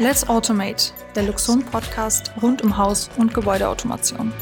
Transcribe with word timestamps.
Let's 0.00 0.28
Automate, 0.28 0.92
der 1.16 1.24
Luxon 1.24 1.64
Podcast 1.64 2.30
rund 2.40 2.62
um 2.62 2.76
Haus- 2.76 3.10
und 3.16 3.34
Gebäudeautomation. 3.34 4.32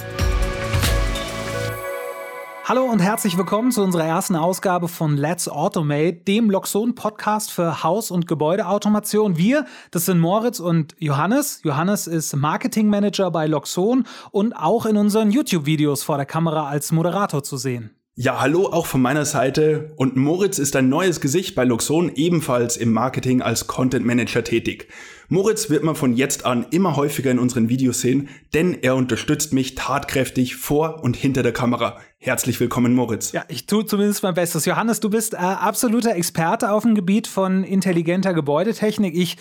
Hallo 2.65 2.85
und 2.85 2.99
herzlich 2.99 3.39
willkommen 3.39 3.73
zu 3.73 3.83
unserer 3.83 4.05
ersten 4.05 4.37
Ausgabe 4.37 4.87
von 4.87 5.17
Let's 5.17 5.49
Automate, 5.49 6.13
dem 6.13 6.51
Loxon 6.51 6.95
Podcast 6.95 7.51
für 7.51 7.83
Haus- 7.83 8.11
und 8.11 8.27
Gebäudeautomation. 8.27 9.39
Wir, 9.39 9.65
das 9.93 10.05
sind 10.05 10.21
Moritz 10.21 10.61
und 10.61 10.95
Johannes. 10.99 11.61
Johannes 11.63 12.07
ist 12.07 12.37
Marketing 12.37 12.91
Manager 12.91 13.31
bei 13.31 13.47
Loxon 13.47 14.05
und 14.33 14.53
auch 14.53 14.85
in 14.85 14.99
unseren 14.99 15.31
YouTube-Videos 15.31 16.03
vor 16.03 16.19
der 16.19 16.27
Kamera 16.27 16.69
als 16.69 16.93
Moderator 16.93 17.43
zu 17.43 17.57
sehen. 17.57 17.96
Ja, 18.19 18.41
hallo 18.41 18.69
auch 18.73 18.87
von 18.87 19.03
meiner 19.03 19.27
Seite 19.27 19.93
und 19.97 20.17
Moritz 20.17 20.59
ist 20.59 20.75
ein 20.75 20.89
neues 20.89 21.21
Gesicht 21.21 21.55
bei 21.55 21.65
Luxon, 21.65 22.11
ebenfalls 22.15 22.79
im 22.79 22.91
Marketing 22.91 23.43
als 23.43 23.67
Content 23.67 24.07
Manager 24.07 24.43
tätig. 24.43 24.89
Moritz 25.29 25.69
wird 25.69 25.83
man 25.83 25.97
von 25.97 26.17
jetzt 26.17 26.47
an 26.47 26.65
immer 26.71 26.97
häufiger 26.97 27.31
in 27.31 27.39
unseren 27.39 27.69
Videos 27.69 28.01
sehen, 28.01 28.31
denn 28.55 28.73
er 28.81 28.97
unterstützt 28.97 29.53
mich 29.53 29.75
tatkräftig 29.75 30.57
vor 30.57 31.05
und 31.05 31.15
hinter 31.15 31.43
der 31.43 31.53
Kamera. 31.53 31.99
Herzlich 32.17 32.59
willkommen, 32.59 32.95
Moritz. 32.95 33.33
Ja, 33.33 33.45
ich 33.49 33.67
tue 33.67 33.85
zumindest 33.85 34.23
mein 34.23 34.33
Bestes. 34.33 34.65
Johannes, 34.65 35.01
du 35.01 35.11
bist 35.11 35.35
äh, 35.35 35.37
absoluter 35.37 36.15
Experte 36.17 36.73
auf 36.73 36.85
dem 36.85 36.95
Gebiet 36.95 37.27
von 37.27 37.65
intelligenter 37.65 38.33
Gebäudetechnik. 38.33 39.15
Ich 39.15 39.37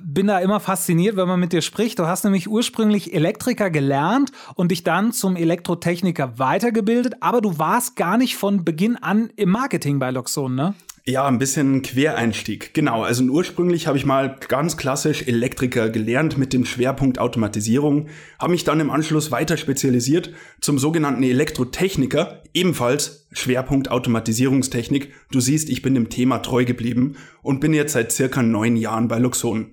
bin 0.00 0.26
da 0.26 0.38
immer 0.38 0.60
fasziniert, 0.60 1.16
wenn 1.16 1.28
man 1.28 1.40
mit 1.40 1.52
dir 1.52 1.62
spricht. 1.62 1.98
Du 1.98 2.06
hast 2.06 2.24
nämlich 2.24 2.48
ursprünglich 2.48 3.14
Elektriker 3.14 3.70
gelernt 3.70 4.32
und 4.54 4.70
dich 4.70 4.84
dann 4.84 5.12
zum 5.12 5.36
Elektrotechniker 5.36 6.38
weitergebildet, 6.38 7.16
aber 7.20 7.40
du 7.40 7.58
warst 7.58 7.96
gar 7.96 8.18
nicht 8.18 8.36
von 8.36 8.64
Beginn 8.64 8.96
an 8.96 9.30
im 9.36 9.50
Marketing 9.50 9.98
bei 9.98 10.10
Loxon, 10.10 10.54
ne? 10.54 10.74
Ja, 11.08 11.26
ein 11.26 11.38
bisschen 11.38 11.80
Quereinstieg. 11.80 12.74
Genau, 12.74 13.02
also 13.02 13.24
ursprünglich 13.24 13.86
habe 13.86 13.96
ich 13.96 14.04
mal 14.04 14.36
ganz 14.46 14.76
klassisch 14.76 15.26
Elektriker 15.26 15.88
gelernt 15.88 16.36
mit 16.36 16.52
dem 16.52 16.66
Schwerpunkt 16.66 17.18
Automatisierung, 17.18 18.08
habe 18.38 18.52
mich 18.52 18.64
dann 18.64 18.78
im 18.78 18.90
Anschluss 18.90 19.30
weiter 19.30 19.56
spezialisiert 19.56 20.34
zum 20.60 20.78
sogenannten 20.78 21.22
Elektrotechniker, 21.22 22.42
ebenfalls 22.52 23.26
Schwerpunkt 23.32 23.90
Automatisierungstechnik. 23.90 25.14
Du 25.30 25.40
siehst, 25.40 25.70
ich 25.70 25.80
bin 25.80 25.94
dem 25.94 26.10
Thema 26.10 26.40
treu 26.40 26.66
geblieben 26.66 27.16
und 27.40 27.60
bin 27.60 27.72
jetzt 27.72 27.94
seit 27.94 28.12
circa 28.12 28.42
neun 28.42 28.76
Jahren 28.76 29.08
bei 29.08 29.18
Luxon. 29.18 29.72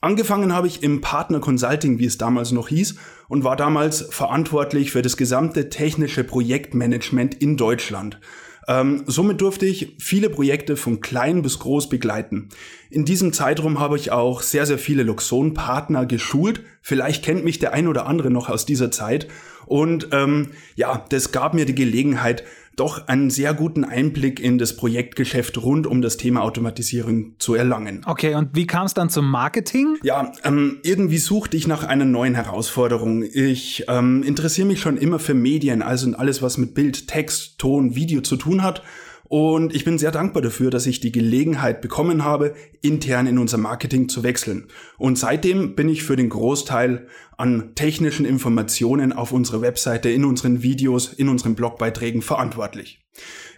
Angefangen 0.00 0.54
habe 0.54 0.66
ich 0.66 0.82
im 0.82 1.02
Partner 1.02 1.40
Consulting, 1.40 1.98
wie 1.98 2.06
es 2.06 2.16
damals 2.16 2.52
noch 2.52 2.68
hieß, 2.68 2.94
und 3.28 3.44
war 3.44 3.56
damals 3.56 4.06
verantwortlich 4.08 4.92
für 4.92 5.02
das 5.02 5.18
gesamte 5.18 5.68
technische 5.68 6.24
Projektmanagement 6.24 7.34
in 7.34 7.58
Deutschland. 7.58 8.18
Ähm, 8.66 9.04
somit 9.06 9.40
durfte 9.40 9.66
ich 9.66 9.96
viele 9.98 10.30
Projekte 10.30 10.76
von 10.76 11.00
klein 11.00 11.42
bis 11.42 11.58
groß 11.58 11.88
begleiten. 11.88 12.48
In 12.90 13.04
diesem 13.04 13.32
Zeitraum 13.32 13.80
habe 13.80 13.96
ich 13.96 14.12
auch 14.12 14.42
sehr, 14.42 14.66
sehr 14.66 14.78
viele 14.78 15.02
Luxon-Partner 15.02 16.06
geschult. 16.06 16.62
Vielleicht 16.80 17.24
kennt 17.24 17.44
mich 17.44 17.58
der 17.58 17.72
ein 17.72 17.88
oder 17.88 18.06
andere 18.06 18.30
noch 18.30 18.48
aus 18.48 18.66
dieser 18.66 18.90
Zeit. 18.90 19.28
Und 19.66 20.08
ähm, 20.12 20.50
ja, 20.76 21.04
das 21.08 21.32
gab 21.32 21.54
mir 21.54 21.66
die 21.66 21.74
Gelegenheit, 21.74 22.44
doch 22.76 23.08
einen 23.08 23.30
sehr 23.30 23.54
guten 23.54 23.84
Einblick 23.84 24.40
in 24.40 24.58
das 24.58 24.76
Projektgeschäft 24.76 25.62
rund 25.62 25.86
um 25.86 26.02
das 26.02 26.16
Thema 26.16 26.42
Automatisierung 26.42 27.34
zu 27.38 27.54
erlangen. 27.54 28.02
Okay, 28.06 28.34
und 28.34 28.50
wie 28.54 28.66
kam 28.66 28.86
es 28.86 28.94
dann 28.94 29.10
zum 29.10 29.30
Marketing? 29.30 29.96
Ja, 30.02 30.32
ähm, 30.44 30.78
irgendwie 30.82 31.18
suchte 31.18 31.56
ich 31.56 31.66
nach 31.66 31.84
einer 31.84 32.04
neuen 32.04 32.34
Herausforderung. 32.34 33.22
Ich 33.22 33.84
ähm, 33.88 34.22
interessiere 34.22 34.66
mich 34.66 34.80
schon 34.80 34.96
immer 34.96 35.18
für 35.18 35.34
Medien, 35.34 35.82
also 35.82 36.10
alles, 36.14 36.42
was 36.42 36.58
mit 36.58 36.74
Bild, 36.74 37.08
Text, 37.08 37.58
Ton, 37.58 37.94
Video 37.94 38.20
zu 38.20 38.36
tun 38.36 38.62
hat 38.62 38.82
und 39.34 39.74
ich 39.74 39.84
bin 39.84 39.98
sehr 39.98 40.12
dankbar 40.12 40.42
dafür, 40.42 40.70
dass 40.70 40.86
ich 40.86 41.00
die 41.00 41.10
Gelegenheit 41.10 41.80
bekommen 41.80 42.22
habe, 42.22 42.54
intern 42.82 43.26
in 43.26 43.36
unser 43.36 43.58
Marketing 43.58 44.08
zu 44.08 44.22
wechseln. 44.22 44.68
Und 44.96 45.18
seitdem 45.18 45.74
bin 45.74 45.88
ich 45.88 46.04
für 46.04 46.14
den 46.14 46.28
Großteil 46.28 47.08
an 47.36 47.74
technischen 47.74 48.26
Informationen 48.26 49.12
auf 49.12 49.32
unserer 49.32 49.60
Webseite, 49.60 50.08
in 50.08 50.24
unseren 50.24 50.62
Videos, 50.62 51.12
in 51.12 51.28
unseren 51.28 51.56
Blogbeiträgen 51.56 52.22
verantwortlich. 52.22 53.04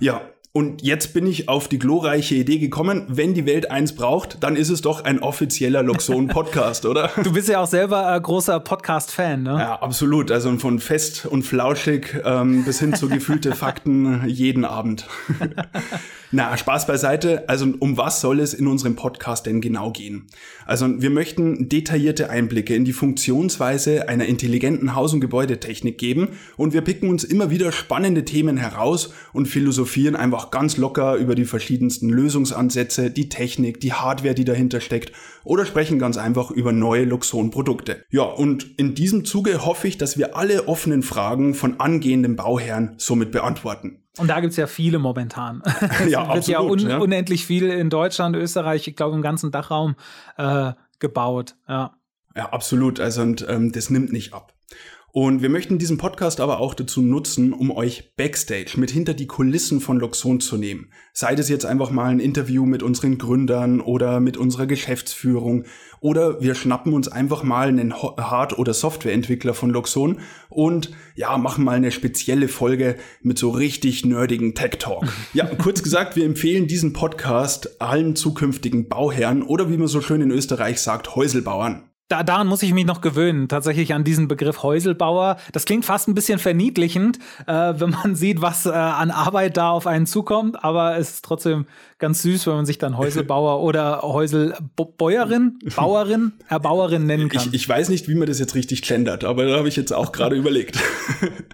Ja, 0.00 0.22
und 0.56 0.80
jetzt 0.80 1.12
bin 1.12 1.26
ich 1.26 1.50
auf 1.50 1.68
die 1.68 1.78
glorreiche 1.78 2.34
Idee 2.34 2.56
gekommen, 2.56 3.04
wenn 3.08 3.34
die 3.34 3.44
Welt 3.44 3.70
eins 3.70 3.94
braucht, 3.94 4.42
dann 4.42 4.56
ist 4.56 4.70
es 4.70 4.80
doch 4.80 5.04
ein 5.04 5.18
offizieller 5.18 5.82
Luxon-Podcast, 5.82 6.86
oder? 6.86 7.10
Du 7.22 7.34
bist 7.34 7.50
ja 7.50 7.60
auch 7.60 7.66
selber 7.66 8.16
äh, 8.16 8.18
großer 8.18 8.58
Podcast-Fan, 8.60 9.42
ne? 9.42 9.50
Ja, 9.50 9.82
absolut. 9.82 10.30
Also 10.30 10.56
von 10.56 10.78
fest 10.78 11.26
und 11.26 11.42
flauschig 11.42 12.22
ähm, 12.24 12.64
bis 12.64 12.80
hin 12.80 12.94
zu 12.94 13.06
gefühlte 13.10 13.54
Fakten 13.54 14.26
jeden 14.26 14.64
Abend. 14.64 15.06
Na, 16.36 16.54
Spaß 16.54 16.86
beiseite. 16.86 17.48
Also 17.48 17.66
um 17.78 17.96
was 17.96 18.20
soll 18.20 18.40
es 18.40 18.52
in 18.52 18.66
unserem 18.66 18.94
Podcast 18.94 19.46
denn 19.46 19.62
genau 19.62 19.90
gehen? 19.90 20.26
Also 20.66 21.00
wir 21.00 21.08
möchten 21.08 21.70
detaillierte 21.70 22.28
Einblicke 22.28 22.74
in 22.74 22.84
die 22.84 22.92
Funktionsweise 22.92 24.10
einer 24.10 24.26
intelligenten 24.26 24.94
Haus- 24.94 25.14
und 25.14 25.22
Gebäudetechnik 25.22 25.96
geben 25.96 26.36
und 26.58 26.74
wir 26.74 26.82
picken 26.82 27.08
uns 27.08 27.24
immer 27.24 27.48
wieder 27.48 27.72
spannende 27.72 28.26
Themen 28.26 28.58
heraus 28.58 29.14
und 29.32 29.48
philosophieren 29.48 30.14
einfach 30.14 30.50
ganz 30.50 30.76
locker 30.76 31.14
über 31.14 31.34
die 31.34 31.46
verschiedensten 31.46 32.10
Lösungsansätze, 32.10 33.10
die 33.10 33.30
Technik, 33.30 33.80
die 33.80 33.94
Hardware, 33.94 34.34
die 34.34 34.44
dahinter 34.44 34.82
steckt 34.82 35.12
oder 35.42 35.64
sprechen 35.64 35.98
ganz 35.98 36.18
einfach 36.18 36.50
über 36.50 36.70
neue 36.70 37.06
Luxon-Produkte. 37.06 38.04
Ja, 38.10 38.24
und 38.24 38.78
in 38.78 38.94
diesem 38.94 39.24
Zuge 39.24 39.64
hoffe 39.64 39.88
ich, 39.88 39.96
dass 39.96 40.18
wir 40.18 40.36
alle 40.36 40.68
offenen 40.68 41.02
Fragen 41.02 41.54
von 41.54 41.80
angehenden 41.80 42.36
Bauherren 42.36 42.92
somit 42.98 43.32
beantworten. 43.32 44.02
Und 44.18 44.28
da 44.28 44.40
gibt's 44.40 44.56
ja 44.56 44.66
viele 44.66 44.98
momentan. 44.98 45.62
es 46.00 46.10
ja, 46.10 46.32
wird 46.32 46.46
ja, 46.46 46.60
un 46.60 46.78
ja. 46.78 46.98
unendlich 46.98 47.44
viel 47.44 47.68
in 47.70 47.90
Deutschland, 47.90 48.34
Österreich, 48.36 48.88
ich 48.88 48.96
glaube 48.96 49.16
im 49.16 49.22
ganzen 49.22 49.50
Dachraum 49.50 49.96
äh, 50.36 50.72
gebaut. 50.98 51.56
Ja. 51.68 51.92
Ja, 52.34 52.50
absolut. 52.50 53.00
Also 53.00 53.22
und 53.22 53.46
ähm, 53.48 53.72
das 53.72 53.90
nimmt 53.90 54.12
nicht 54.12 54.34
ab. 54.34 54.52
Und 55.18 55.40
wir 55.40 55.48
möchten 55.48 55.78
diesen 55.78 55.96
Podcast 55.96 56.40
aber 56.40 56.60
auch 56.60 56.74
dazu 56.74 57.00
nutzen, 57.00 57.54
um 57.54 57.70
euch 57.70 58.14
Backstage 58.16 58.74
mit 58.76 58.90
hinter 58.90 59.14
die 59.14 59.26
Kulissen 59.26 59.80
von 59.80 59.98
Luxon 59.98 60.40
zu 60.40 60.58
nehmen. 60.58 60.90
Sei 61.14 61.34
das 61.34 61.48
jetzt 61.48 61.64
einfach 61.64 61.90
mal 61.90 62.10
ein 62.10 62.20
Interview 62.20 62.66
mit 62.66 62.82
unseren 62.82 63.16
Gründern 63.16 63.80
oder 63.80 64.20
mit 64.20 64.36
unserer 64.36 64.66
Geschäftsführung 64.66 65.64
oder 66.00 66.42
wir 66.42 66.54
schnappen 66.54 66.92
uns 66.92 67.08
einfach 67.08 67.44
mal 67.44 67.68
einen 67.68 67.94
Hard- 67.94 68.58
oder 68.58 68.74
Softwareentwickler 68.74 69.54
von 69.54 69.70
Luxon 69.70 70.18
und 70.50 70.90
ja, 71.14 71.38
machen 71.38 71.64
mal 71.64 71.76
eine 71.76 71.92
spezielle 71.92 72.48
Folge 72.48 72.96
mit 73.22 73.38
so 73.38 73.48
richtig 73.48 74.04
nerdigen 74.04 74.54
Tech 74.54 74.72
Talk. 74.78 75.06
Ja, 75.32 75.46
kurz 75.46 75.82
gesagt, 75.82 76.16
wir 76.16 76.26
empfehlen 76.26 76.66
diesen 76.66 76.92
Podcast 76.92 77.80
allen 77.80 78.16
zukünftigen 78.16 78.90
Bauherren 78.90 79.42
oder 79.42 79.70
wie 79.70 79.78
man 79.78 79.88
so 79.88 80.02
schön 80.02 80.20
in 80.20 80.30
Österreich 80.30 80.82
sagt, 80.82 81.16
Häuselbauern. 81.16 81.88
Da, 82.08 82.22
daran 82.22 82.46
muss 82.46 82.62
ich 82.62 82.72
mich 82.72 82.86
noch 82.86 83.00
gewöhnen, 83.00 83.48
tatsächlich 83.48 83.92
an 83.92 84.04
diesen 84.04 84.28
Begriff 84.28 84.62
Häuselbauer. 84.62 85.38
Das 85.50 85.64
klingt 85.64 85.84
fast 85.84 86.06
ein 86.06 86.14
bisschen 86.14 86.38
verniedlichend, 86.38 87.18
äh, 87.48 87.74
wenn 87.76 87.90
man 87.90 88.14
sieht, 88.14 88.40
was 88.40 88.64
äh, 88.64 88.70
an 88.70 89.10
Arbeit 89.10 89.56
da 89.56 89.70
auf 89.70 89.88
einen 89.88 90.06
zukommt, 90.06 90.62
aber 90.62 90.96
es 90.98 91.14
ist 91.14 91.24
trotzdem 91.24 91.66
ganz 91.98 92.22
süß, 92.22 92.46
wenn 92.46 92.54
man 92.54 92.66
sich 92.66 92.78
dann 92.78 92.96
Häuselbauer 92.96 93.60
oder 93.60 94.02
Häuselbäuerin, 94.02 95.58
Bauerin, 95.74 96.32
Erbauerin 96.48 97.06
nennen 97.06 97.28
kann. 97.28 97.42
Ich, 97.48 97.54
ich 97.54 97.68
weiß 97.68 97.88
nicht, 97.88 98.06
wie 98.06 98.14
man 98.14 98.28
das 98.28 98.38
jetzt 98.38 98.54
richtig 98.54 98.82
gendert, 98.82 99.24
aber 99.24 99.44
da 99.44 99.56
habe 99.56 99.66
ich 99.66 99.74
jetzt 99.74 99.92
auch 99.92 100.12
gerade 100.12 100.36
überlegt. 100.36 100.78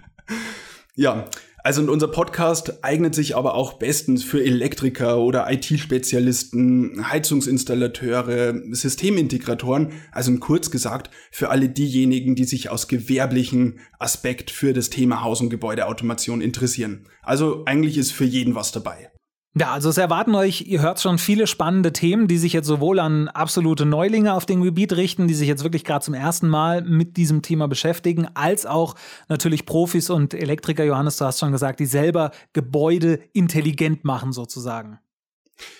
ja, 0.95 1.25
also 1.63 1.81
unser 1.89 2.09
Podcast 2.09 2.83
eignet 2.83 3.15
sich 3.15 3.37
aber 3.37 3.55
auch 3.55 3.73
bestens 3.73 4.21
für 4.21 4.43
Elektriker 4.43 5.19
oder 5.19 5.49
IT-Spezialisten, 5.49 7.09
Heizungsinstallateure, 7.09 8.53
Systemintegratoren, 8.71 9.93
also 10.11 10.35
kurz 10.39 10.71
gesagt 10.71 11.09
für 11.31 11.49
alle 11.49 11.69
diejenigen, 11.69 12.35
die 12.35 12.43
sich 12.43 12.69
aus 12.69 12.89
gewerblichen 12.89 13.79
Aspekt 13.97 14.51
für 14.51 14.73
das 14.73 14.89
Thema 14.89 15.23
Haus- 15.23 15.39
und 15.39 15.49
Gebäudeautomation 15.49 16.41
interessieren. 16.41 17.07
Also 17.21 17.63
eigentlich 17.65 17.97
ist 17.97 18.11
für 18.11 18.25
jeden 18.25 18.55
was 18.55 18.73
dabei. 18.73 19.12
Ja, 19.55 19.71
also 19.71 19.89
es 19.89 19.99
erwarten 19.99 20.33
euch, 20.33 20.61
ihr 20.61 20.81
hört 20.81 20.99
schon 20.99 21.19
viele 21.19 21.45
spannende 21.45 21.93
Themen, 21.93 22.27
die 22.27 22.39
sich 22.39 22.53
jetzt 22.53 22.65
sowohl 22.65 22.99
an 22.99 23.27
absolute 23.27 23.85
Neulinge 23.85 24.33
auf 24.33 24.47
dem 24.47 24.63
Gebiet 24.63 24.93
richten, 24.93 25.27
die 25.27 25.35
sich 25.35 25.47
jetzt 25.47 25.61
wirklich 25.61 25.83
gerade 25.83 26.03
zum 26.03 26.15
ersten 26.15 26.47
Mal 26.47 26.81
mit 26.81 27.17
diesem 27.17 27.43
Thema 27.43 27.67
beschäftigen, 27.67 28.27
als 28.33 28.65
auch 28.65 28.95
natürlich 29.29 29.67
Profis 29.67 30.09
und 30.09 30.33
Elektriker, 30.33 30.83
Johannes, 30.83 31.17
du 31.17 31.25
hast 31.25 31.39
schon 31.39 31.51
gesagt, 31.51 31.79
die 31.79 31.85
selber 31.85 32.31
Gebäude 32.53 33.19
intelligent 33.33 34.03
machen 34.03 34.33
sozusagen. 34.33 34.97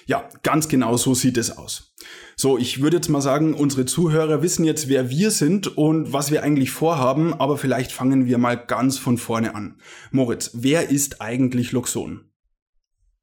Ja, 0.06 0.30
ganz 0.44 0.68
genau 0.68 0.96
so 0.96 1.16
sieht 1.16 1.38
es 1.38 1.58
aus. 1.58 1.96
So, 2.36 2.60
ich 2.60 2.84
würde 2.84 2.98
jetzt 2.98 3.10
mal 3.10 3.22
sagen, 3.22 3.56
unsere 3.56 3.86
Zuhörer 3.86 4.44
wissen 4.44 4.66
jetzt, 4.66 4.88
wer 4.88 5.10
wir 5.10 5.32
sind 5.32 5.78
und 5.78 6.14
was 6.14 6.30
wir 6.30 6.44
eigentlich 6.44 6.70
vorhaben, 6.70 7.34
aber 7.34 7.58
vielleicht 7.58 7.92
fangen 7.92 8.28
wir 8.28 8.38
mal 8.38 8.56
ganz 8.56 9.00
von 9.00 9.18
vorne 9.18 9.56
an. 9.56 9.80
Moritz, 10.12 10.52
wer 10.54 10.90
ist 10.90 11.22
eigentlich 11.22 11.72
Luxon? 11.72 12.26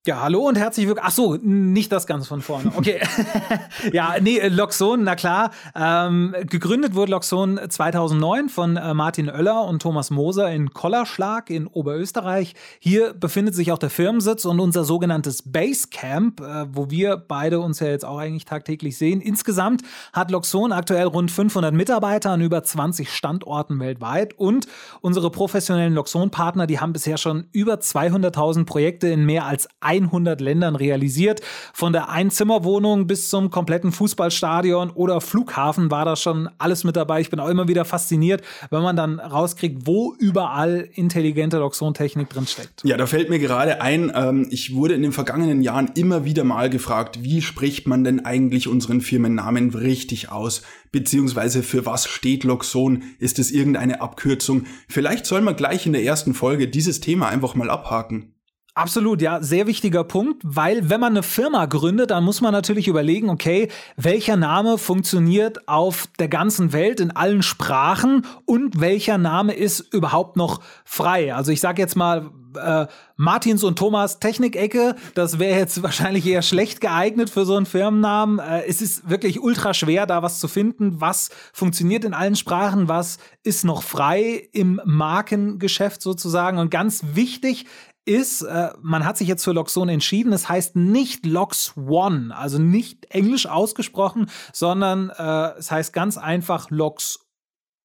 Ja, 0.07 0.23
hallo 0.23 0.49
und 0.49 0.57
herzlich 0.57 0.87
willkommen. 0.87 1.07
Ach 1.07 1.15
so, 1.15 1.37
nicht 1.43 1.93
das 1.93 2.07
ganz 2.07 2.27
von 2.27 2.41
vorne. 2.41 2.73
Okay. 2.75 3.03
ja, 3.93 4.15
nee, 4.19 4.39
äh, 4.39 4.49
Loxon, 4.49 5.05
na 5.05 5.15
klar. 5.15 5.51
Ähm, 5.75 6.35
gegründet 6.49 6.95
wurde 6.95 7.13
Loxon 7.13 7.61
2009 7.69 8.49
von 8.49 8.79
äh, 8.79 8.95
Martin 8.95 9.29
Oeller 9.29 9.67
und 9.67 9.83
Thomas 9.83 10.09
Moser 10.09 10.51
in 10.51 10.71
Kollerschlag 10.71 11.51
in 11.51 11.67
Oberösterreich. 11.67 12.55
Hier 12.79 13.13
befindet 13.13 13.55
sich 13.55 13.73
auch 13.73 13.79
der 13.79 13.91
Firmensitz 13.91 14.47
und 14.47 14.59
unser 14.59 14.85
sogenanntes 14.85 15.43
Basecamp, 15.43 16.41
äh, 16.41 16.65
wo 16.75 16.89
wir 16.89 17.19
beide 17.19 17.61
uns 17.61 17.81
ja 17.81 17.89
jetzt 17.89 18.07
auch 18.07 18.17
eigentlich 18.17 18.47
tagtäglich 18.47 18.97
sehen. 18.97 19.21
Insgesamt 19.21 19.83
hat 20.15 20.31
Loxon 20.31 20.73
aktuell 20.73 21.09
rund 21.09 21.31
500 21.31 21.75
Mitarbeiter 21.75 22.31
an 22.31 22.41
über 22.41 22.63
20 22.63 23.13
Standorten 23.13 23.79
weltweit 23.81 24.33
und 24.39 24.67
unsere 25.03 25.31
professionellen 25.31 25.93
Loxon-Partner, 25.93 26.67
die 26.67 26.81
haben 26.81 26.95
bisher 26.95 27.19
schon 27.19 27.49
über 27.53 27.75
200.000 27.75 28.65
Projekte 28.65 29.09
in 29.09 29.27
mehr 29.27 29.45
als 29.45 29.69
100 29.91 30.41
Ländern 30.41 30.77
realisiert. 30.77 31.41
Von 31.73 31.93
der 31.93 32.11
Einzimmerwohnung 32.11 33.07
bis 33.07 33.29
zum 33.29 33.51
kompletten 33.51 33.93
Fußballstadion 33.93 34.91
oder 34.91 35.21
Flughafen 35.21 35.91
war 35.91 36.05
da 36.05 36.17
schon 36.17 36.49
alles 36.59 36.85
mit 36.85 36.97
dabei. 36.97 37.21
Ich 37.21 37.31
bin 37.31 37.41
auch 37.41 37.49
immer 37.49 37.69
wieder 37.69 37.85
fasziniert, 37.85 38.43
wenn 38.71 38.83
man 38.83 38.97
dann 38.97 39.19
rauskriegt, 39.19 39.87
wo 39.87 40.15
überall 40.19 40.89
intelligente 40.95 41.59
Loxon-Technik 41.59 42.29
drinsteckt. 42.31 42.83
Ja, 42.85 42.97
da 42.97 43.07
fällt 43.07 43.31
mir 43.31 43.39
gerade 43.39 43.81
ein, 43.81 44.13
ähm, 44.15 44.47
ich 44.51 44.75
wurde 44.75 44.95
in 44.95 45.03
den 45.03 45.13
vergangenen 45.13 45.63
Jahren 45.63 45.91
immer 45.95 46.25
wieder 46.25 46.45
mal 46.45 46.71
gefragt, 46.71 47.23
wie 47.23 47.43
spricht 47.43 47.87
man 47.87 48.05
denn 48.05 48.25
eigentlich 48.25 48.69
unseren 48.69 49.01
Firmennamen 49.01 49.71
richtig 49.71 50.31
aus? 50.31 50.63
Beziehungsweise 50.93 51.63
für 51.63 51.87
was 51.87 52.07
steht 52.09 52.45
Loxon? 52.45 53.03
Ist 53.19 53.39
es 53.39 53.51
irgendeine 53.51 54.01
Abkürzung? 54.01 54.65
Vielleicht 54.89 55.27
soll 55.27 55.41
man 55.41 55.57
gleich 55.57 55.87
in 55.87 55.93
der 55.93 56.03
ersten 56.03 56.35
Folge 56.35 56.69
dieses 56.69 57.01
Thema 57.01 57.29
einfach 57.29 57.55
mal 57.55 57.71
abhaken. 57.71 58.35
Absolut, 58.75 59.21
ja, 59.21 59.43
sehr 59.43 59.67
wichtiger 59.67 60.05
Punkt, 60.05 60.43
weil 60.45 60.89
wenn 60.89 61.01
man 61.01 61.13
eine 61.13 61.25
Firma 61.25 61.67
gründet, 61.67 62.13
dann 62.13 62.23
muss 62.23 62.41
man 62.41 62.53
natürlich 62.53 62.87
überlegen, 62.87 63.29
okay, 63.29 63.69
welcher 63.97 64.37
Name 64.37 64.79
funktioniert 64.79 65.69
auf 65.69 66.07
der 66.21 66.29
ganzen 66.29 66.73
Welt 66.73 67.01
in 67.01 67.11
allen 67.11 67.43
Sprachen 67.43 68.25
und 68.45 68.81
welcher 68.81 69.19
Name 69.19 69.55
ist 69.55 69.81
überhaupt 69.93 70.37
noch 70.37 70.61
frei. 70.85 71.35
Also 71.35 71.51
ich 71.51 71.61
sage 71.61 71.83
jetzt 71.83 71.97
mal 71.97 72.31
äh, 72.57 72.87
Martins 73.17 73.65
und 73.65 73.79
Thomas 73.79 74.19
Technikecke, 74.19 74.97
das 75.15 75.39
wäre 75.39 75.59
jetzt 75.59 75.83
wahrscheinlich 75.83 76.27
eher 76.27 76.43
schlecht 76.43 76.81
geeignet 76.81 77.31
für 77.31 77.45
so 77.45 77.57
einen 77.57 77.67
Firmennamen. 77.67 78.39
Äh, 78.39 78.65
es 78.67 78.81
ist 78.81 79.09
wirklich 79.11 79.41
ultra 79.41 79.75
schwer, 79.75 80.07
da 80.07 80.23
was 80.23 80.41
zu 80.41 80.49
finden, 80.49 81.01
was 81.01 81.31
funktioniert 81.53 82.05
in 82.05 82.15
allen 82.15 82.37
Sprachen, 82.37 82.89
was 82.89 83.19
ist 83.43 83.65
noch 83.65 83.83
frei 83.83 84.49
im 84.53 84.81
Markengeschäft 84.85 86.03
sozusagen. 86.03 86.59
Und 86.59 86.71
ganz 86.71 87.05
wichtig 87.15 87.67
ist, 88.11 88.43
äh, 88.43 88.71
man 88.83 89.05
hat 89.05 89.17
sich 89.17 89.29
jetzt 89.29 89.45
für 89.45 89.53
Loxon 89.53 89.89
entschieden. 89.89 90.33
Es 90.33 90.49
heißt 90.49 90.75
nicht 90.75 91.25
Lox 91.25 91.75
One, 91.77 92.37
also 92.37 92.59
nicht 92.59 93.07
englisch 93.11 93.47
ausgesprochen, 93.47 94.29
sondern 94.53 95.11
äh, 95.11 95.59
es 95.59 95.71
heißt 95.71 95.93
ganz 95.93 96.19
einfach 96.19 96.71
Lox 96.71 97.30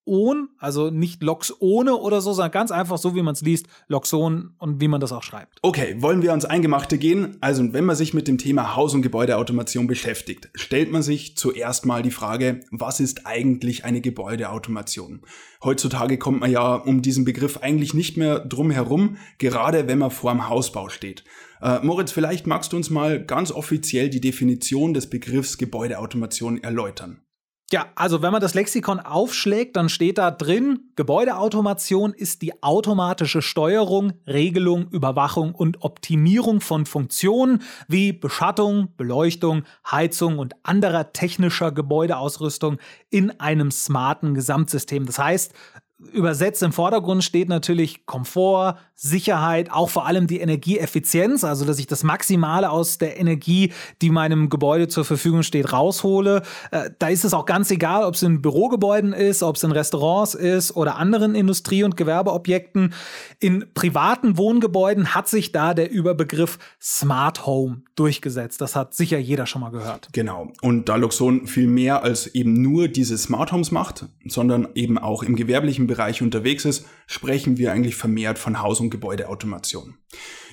ohne, 0.05 0.47
also 0.57 0.89
nicht 0.89 1.21
Lox 1.23 1.53
ohne 1.59 1.95
oder 1.95 2.21
so, 2.21 2.33
sondern 2.33 2.51
ganz 2.51 2.71
einfach 2.71 2.97
so, 2.97 3.15
wie 3.15 3.21
man 3.21 3.33
es 3.33 3.41
liest, 3.41 3.67
Loxon 3.87 4.55
und 4.57 4.79
wie 4.79 4.87
man 4.87 5.01
das 5.01 5.11
auch 5.11 5.23
schreibt. 5.23 5.59
Okay, 5.61 5.95
wollen 5.99 6.21
wir 6.21 6.29
ans 6.29 6.45
Eingemachte 6.45 6.97
gehen? 6.97 7.37
Also, 7.41 7.73
wenn 7.73 7.85
man 7.85 7.95
sich 7.95 8.13
mit 8.13 8.27
dem 8.27 8.37
Thema 8.37 8.75
Haus- 8.75 8.93
und 8.93 9.01
Gebäudeautomation 9.01 9.87
beschäftigt, 9.87 10.49
stellt 10.55 10.91
man 10.91 11.01
sich 11.01 11.35
zuerst 11.35 11.85
mal 11.85 12.03
die 12.03 12.11
Frage, 12.11 12.61
was 12.71 12.99
ist 12.99 13.25
eigentlich 13.25 13.83
eine 13.83 14.01
Gebäudeautomation? 14.01 15.21
Heutzutage 15.63 16.17
kommt 16.17 16.39
man 16.39 16.51
ja 16.51 16.75
um 16.75 17.01
diesen 17.01 17.25
Begriff 17.25 17.57
eigentlich 17.57 17.93
nicht 17.93 18.17
mehr 18.17 18.39
drum 18.39 18.71
herum, 18.71 19.17
gerade 19.39 19.87
wenn 19.87 19.97
man 19.97 20.11
vor 20.11 20.31
dem 20.31 20.47
Hausbau 20.47 20.89
steht. 20.89 21.23
Äh, 21.61 21.79
Moritz, 21.83 22.11
vielleicht 22.11 22.45
magst 22.47 22.73
du 22.73 22.77
uns 22.77 22.89
mal 22.89 23.23
ganz 23.23 23.51
offiziell 23.51 24.09
die 24.09 24.21
Definition 24.21 24.93
des 24.93 25.09
Begriffs 25.09 25.57
Gebäudeautomation 25.57 26.61
erläutern. 26.63 27.24
Ja, 27.71 27.87
also 27.95 28.21
wenn 28.21 28.31
man 28.31 28.41
das 28.41 28.53
Lexikon 28.53 28.99
aufschlägt, 28.99 29.75
dann 29.75 29.89
steht 29.89 30.19
da 30.19 30.29
drin, 30.29 30.91
Gebäudeautomation 30.95 32.13
ist 32.13 32.43
die 32.43 32.61
automatische 32.61 33.41
Steuerung, 33.41 34.13
Regelung, 34.27 34.87
Überwachung 34.91 35.55
und 35.55 35.81
Optimierung 35.81 36.61
von 36.61 36.85
Funktionen 36.85 37.63
wie 37.87 38.13
Beschattung, 38.13 38.89
Beleuchtung, 38.97 39.63
Heizung 39.89 40.37
und 40.37 40.53
anderer 40.61 41.11
technischer 41.11 41.71
Gebäudeausrüstung 41.71 42.77
in 43.09 43.31
einem 43.39 43.71
smarten 43.71 44.35
Gesamtsystem. 44.35 45.07
Das 45.07 45.17
heißt, 45.17 45.53
übersetzt 45.97 46.61
im 46.61 46.73
Vordergrund 46.73 47.23
steht 47.23 47.47
natürlich 47.47 48.05
Komfort, 48.05 48.77
Sicherheit, 48.95 49.71
auch 49.71 49.89
vor 49.89 50.05
allem 50.05 50.27
die 50.27 50.39
Energieeffizienz, 50.39 51.43
also 51.43 51.65
dass 51.65 51.79
ich 51.79 51.87
das 51.87 52.03
Maximale 52.03 52.69
aus 52.69 52.97
der 52.97 53.19
Energie, 53.19 53.71
die 54.01 54.09
meinem 54.09 54.49
Gebäude 54.49 54.87
zur 54.87 55.05
Verfügung 55.05 55.43
steht, 55.43 55.71
raushole. 55.71 56.43
Äh, 56.71 56.91
da 56.99 57.07
ist 57.07 57.23
es 57.23 57.33
auch 57.33 57.45
ganz 57.45 57.71
egal, 57.71 58.03
ob 58.03 58.15
es 58.15 58.23
in 58.23 58.41
Bürogebäuden 58.41 59.13
ist, 59.13 59.43
ob 59.43 59.55
es 59.55 59.63
in 59.63 59.71
Restaurants 59.71 60.33
ist 60.33 60.75
oder 60.75 60.95
anderen 60.95 61.35
Industrie- 61.35 61.83
und 61.83 61.97
Gewerbeobjekten. 61.97 62.93
In 63.39 63.65
privaten 63.73 64.37
Wohngebäuden 64.37 65.15
hat 65.15 65.27
sich 65.27 65.51
da 65.51 65.73
der 65.73 65.91
Überbegriff 65.91 66.57
Smart 66.81 67.45
Home 67.45 67.83
durchgesetzt. 67.95 68.61
Das 68.61 68.75
hat 68.75 68.93
sicher 68.93 69.17
jeder 69.17 69.45
schon 69.45 69.61
mal 69.61 69.71
gehört. 69.71 70.09
Genau. 70.13 70.51
Und 70.61 70.89
da 70.89 70.95
Luxon 70.95 71.47
viel 71.47 71.67
mehr 71.67 72.03
als 72.03 72.27
eben 72.27 72.61
nur 72.61 72.87
diese 72.87 73.17
Smart 73.17 73.51
Homes 73.51 73.71
macht, 73.71 74.05
sondern 74.25 74.69
eben 74.75 74.97
auch 74.97 75.23
im 75.23 75.35
gewerblichen 75.35 75.84
Bereich 75.87 76.21
unterwegs 76.21 76.65
ist, 76.65 76.85
sprechen 77.07 77.57
wir 77.57 77.71
eigentlich 77.71 77.95
vermehrt 77.95 78.39
von 78.39 78.61
Haus- 78.61 78.79
und 78.79 78.89
Gebäudeautomation. 78.89 79.95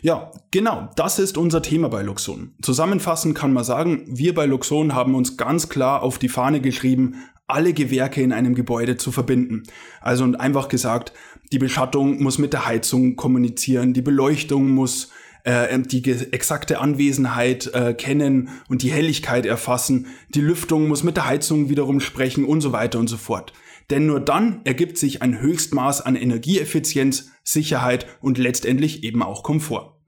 Ja, 0.00 0.32
genau, 0.50 0.90
das 0.96 1.18
ist 1.18 1.38
unser 1.38 1.62
Thema 1.62 1.88
bei 1.88 2.02
Luxon. 2.02 2.54
Zusammenfassend 2.62 3.36
kann 3.36 3.52
man 3.52 3.64
sagen, 3.64 4.04
wir 4.06 4.34
bei 4.34 4.46
Luxon 4.46 4.94
haben 4.94 5.14
uns 5.14 5.36
ganz 5.36 5.68
klar 5.68 6.02
auf 6.02 6.18
die 6.18 6.28
Fahne 6.28 6.60
geschrieben, 6.60 7.16
alle 7.46 7.72
Gewerke 7.72 8.22
in 8.22 8.32
einem 8.32 8.54
Gebäude 8.54 8.96
zu 8.96 9.12
verbinden. 9.12 9.62
Also 10.00 10.24
und 10.24 10.36
einfach 10.36 10.68
gesagt, 10.68 11.12
die 11.52 11.58
Beschattung 11.58 12.22
muss 12.22 12.38
mit 12.38 12.52
der 12.52 12.66
Heizung 12.66 13.14
kommunizieren, 13.16 13.92
die 13.92 14.02
Beleuchtung 14.02 14.70
muss 14.70 15.10
äh, 15.44 15.78
die 15.78 16.02
exakte 16.32 16.80
Anwesenheit 16.80 17.72
äh, 17.74 17.94
kennen 17.94 18.48
und 18.68 18.82
die 18.82 18.90
Helligkeit 18.90 19.46
erfassen, 19.46 20.06
die 20.34 20.40
Lüftung 20.40 20.88
muss 20.88 21.02
mit 21.02 21.16
der 21.16 21.26
Heizung 21.26 21.68
wiederum 21.68 22.00
sprechen 22.00 22.44
und 22.44 22.60
so 22.60 22.72
weiter 22.72 22.98
und 22.98 23.08
so 23.08 23.16
fort. 23.16 23.52
Denn 23.92 24.06
nur 24.06 24.20
dann 24.20 24.62
ergibt 24.64 24.96
sich 24.96 25.20
ein 25.20 25.38
Höchstmaß 25.38 26.00
an 26.00 26.16
Energieeffizienz, 26.16 27.30
Sicherheit 27.44 28.06
und 28.22 28.38
letztendlich 28.38 29.04
eben 29.04 29.22
auch 29.22 29.42
Komfort. 29.42 30.00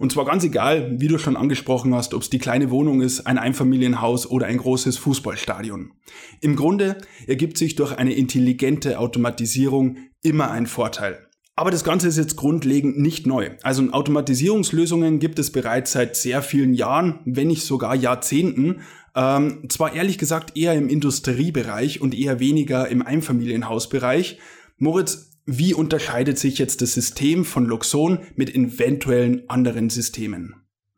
Und 0.00 0.10
zwar 0.10 0.24
ganz 0.24 0.42
egal, 0.42 0.96
wie 0.98 1.06
du 1.06 1.18
schon 1.18 1.36
angesprochen 1.36 1.94
hast, 1.94 2.14
ob 2.14 2.22
es 2.22 2.30
die 2.30 2.40
kleine 2.40 2.72
Wohnung 2.72 3.00
ist, 3.00 3.28
ein 3.28 3.38
Einfamilienhaus 3.38 4.28
oder 4.28 4.46
ein 4.46 4.58
großes 4.58 4.98
Fußballstadion. 4.98 5.92
Im 6.40 6.56
Grunde 6.56 6.98
ergibt 7.28 7.58
sich 7.58 7.76
durch 7.76 7.96
eine 7.96 8.12
intelligente 8.12 8.98
Automatisierung 8.98 9.98
immer 10.20 10.50
ein 10.50 10.66
Vorteil. 10.66 11.28
Aber 11.54 11.70
das 11.70 11.84
Ganze 11.84 12.08
ist 12.08 12.16
jetzt 12.16 12.36
grundlegend 12.36 12.98
nicht 12.98 13.24
neu. 13.26 13.50
Also 13.62 13.88
Automatisierungslösungen 13.90 15.20
gibt 15.20 15.38
es 15.38 15.52
bereits 15.52 15.92
seit 15.92 16.16
sehr 16.16 16.42
vielen 16.42 16.74
Jahren, 16.74 17.20
wenn 17.24 17.46
nicht 17.46 17.62
sogar 17.62 17.94
Jahrzehnten. 17.94 18.80
Ähm, 19.18 19.68
zwar 19.68 19.94
ehrlich 19.94 20.16
gesagt 20.16 20.56
eher 20.56 20.74
im 20.74 20.88
Industriebereich 20.88 22.00
und 22.00 22.14
eher 22.16 22.38
weniger 22.38 22.88
im 22.88 23.02
Einfamilienhausbereich. 23.04 24.38
Moritz, 24.76 25.32
wie 25.44 25.74
unterscheidet 25.74 26.38
sich 26.38 26.58
jetzt 26.58 26.82
das 26.82 26.92
System 26.92 27.44
von 27.44 27.66
Luxon 27.66 28.20
mit 28.36 28.54
eventuellen 28.54 29.50
anderen 29.50 29.90
Systemen? 29.90 30.54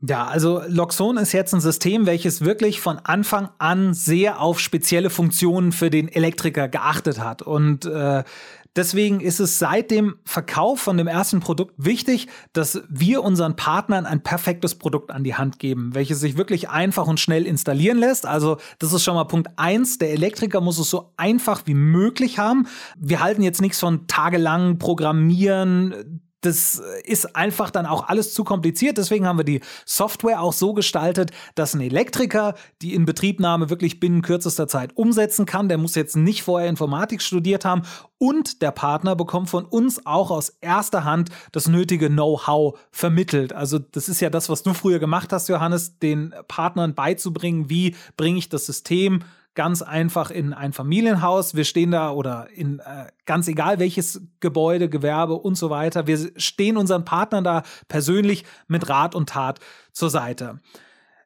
Ja, 0.07 0.27
also 0.27 0.63
Loxon 0.67 1.17
ist 1.17 1.33
jetzt 1.33 1.55
ein 1.55 1.61
System, 1.61 2.05
welches 2.05 2.43
wirklich 2.43 2.81
von 2.81 2.99
Anfang 2.99 3.49
an 3.59 3.95
sehr 3.95 4.41
auf 4.41 4.61
spezielle 4.61 5.09
Funktionen 5.09 5.73
für 5.73 5.89
den 5.89 6.09
Elektriker 6.09 6.69
geachtet 6.69 7.21
hat. 7.21 7.41
Und 7.43 7.87
äh, 7.87 8.25
Deswegen 8.77 9.21
ist 9.21 9.41
es 9.41 9.59
seit 9.59 9.91
dem 9.91 10.17
Verkauf 10.25 10.81
von 10.81 10.97
dem 10.97 11.09
ersten 11.09 11.41
Produkt 11.41 11.75
wichtig, 11.77 12.29
dass 12.53 12.83
wir 12.89 13.25
unseren 13.25 13.57
Partnern 13.57 14.07
ein 14.07 14.23
perfektes 14.23 14.77
Produkt 14.77 15.11
an 15.11 15.25
die 15.25 15.35
Hand 15.35 15.59
geben, 15.59 15.95
welches 15.95 16.21
sich 16.21 16.37
wirklich 16.37 16.69
einfach 16.69 17.09
und 17.09 17.19
schnell 17.19 17.47
installieren 17.47 17.99
lässt. 17.99 18.27
Also 18.27 18.59
das 18.79 18.93
ist 18.93 19.03
schon 19.03 19.15
mal 19.15 19.25
Punkt 19.25 19.49
eins. 19.57 19.99
Der 19.99 20.13
Elektriker 20.13 20.61
muss 20.61 20.79
es 20.79 20.89
so 20.89 21.13
einfach 21.17 21.63
wie 21.67 21.75
möglich 21.75 22.39
haben. 22.39 22.69
Wir 22.97 23.21
halten 23.21 23.43
jetzt 23.43 23.61
nichts 23.61 23.81
von 23.81 24.07
tagelang 24.07 24.79
Programmieren 24.79 26.23
das 26.41 26.83
ist 27.05 27.37
einfach 27.37 27.71
dann 27.71 27.87
auch 27.87 28.09
alles 28.09 28.33
zu 28.33 28.45
kompliziert. 28.45 28.99
Deswegen 28.99 29.27
haben 29.27 29.39
wir 29.39 29.45
die 29.45 29.61
Software 29.85 30.41
auch 30.41 30.53
so 30.53 30.73
gestaltet, 30.73 31.33
dass 31.55 31.75
ein 31.75 31.81
Elektriker 31.81 32.55
die 32.81 32.95
Inbetriebnahme 32.95 33.69
wirklich 33.69 34.01
binnen 34.01 34.23
kürzester 34.23 34.67
Zeit 34.67 34.97
umsetzen 34.97 35.45
kann. 35.47 35.69
Der 35.69 35.79
muss 35.79 35.95
jetzt 35.95 36.17
nicht 36.17 36.43
vorher 36.43 36.69
Informatik 36.69 37.21
studiert 37.21 37.65
haben. 37.65 37.83
Und 38.17 38.61
der 38.61 38.71
Partner 38.71 39.17
bekommt 39.17 39.49
von 39.49 39.65
uns 39.65 40.05
auch 40.07 40.31
aus 40.31 40.51
erster 40.61 41.05
Hand 41.05 41.31
das 41.53 41.69
nötige 41.69 42.09
Know-how 42.09 42.79
vermittelt. 42.91 43.53
Also 43.53 43.79
das 43.79 44.09
ist 44.09 44.21
ja 44.21 44.29
das, 44.29 44.49
was 44.49 44.63
du 44.63 44.75
früher 44.75 44.99
gemacht 44.99 45.33
hast, 45.33 45.49
Johannes, 45.49 45.99
den 45.99 46.35
Partnern 46.49 46.95
beizubringen, 46.95 47.71
wie 47.71 47.97
bringe 48.17 48.39
ich 48.39 48.49
das 48.49 48.67
System 48.67 49.25
ganz 49.55 49.83
einfach 49.83 50.31
in 50.31 50.53
ein 50.53 50.73
Familienhaus. 50.73 51.55
Wir 51.55 51.65
stehen 51.65 51.91
da 51.91 52.11
oder 52.11 52.49
in 52.55 52.79
äh, 52.79 53.07
ganz 53.27 53.49
egal 53.49 53.79
welches 53.79 54.23
Gebäude, 54.41 54.89
Gewerbe 54.89 55.35
und 55.35 55.57
so 55.57 55.71
weiter. 55.71 56.07
Wir 56.07 56.31
stehen 56.37 56.77
unseren 56.77 57.05
Partnern 57.05 57.45
da 57.45 57.63
persönlich 57.89 58.45
mit 58.69 58.89
Rat 58.89 59.15
und 59.15 59.29
Tat 59.29 59.61
zur 59.93 60.11
Seite. 60.11 60.61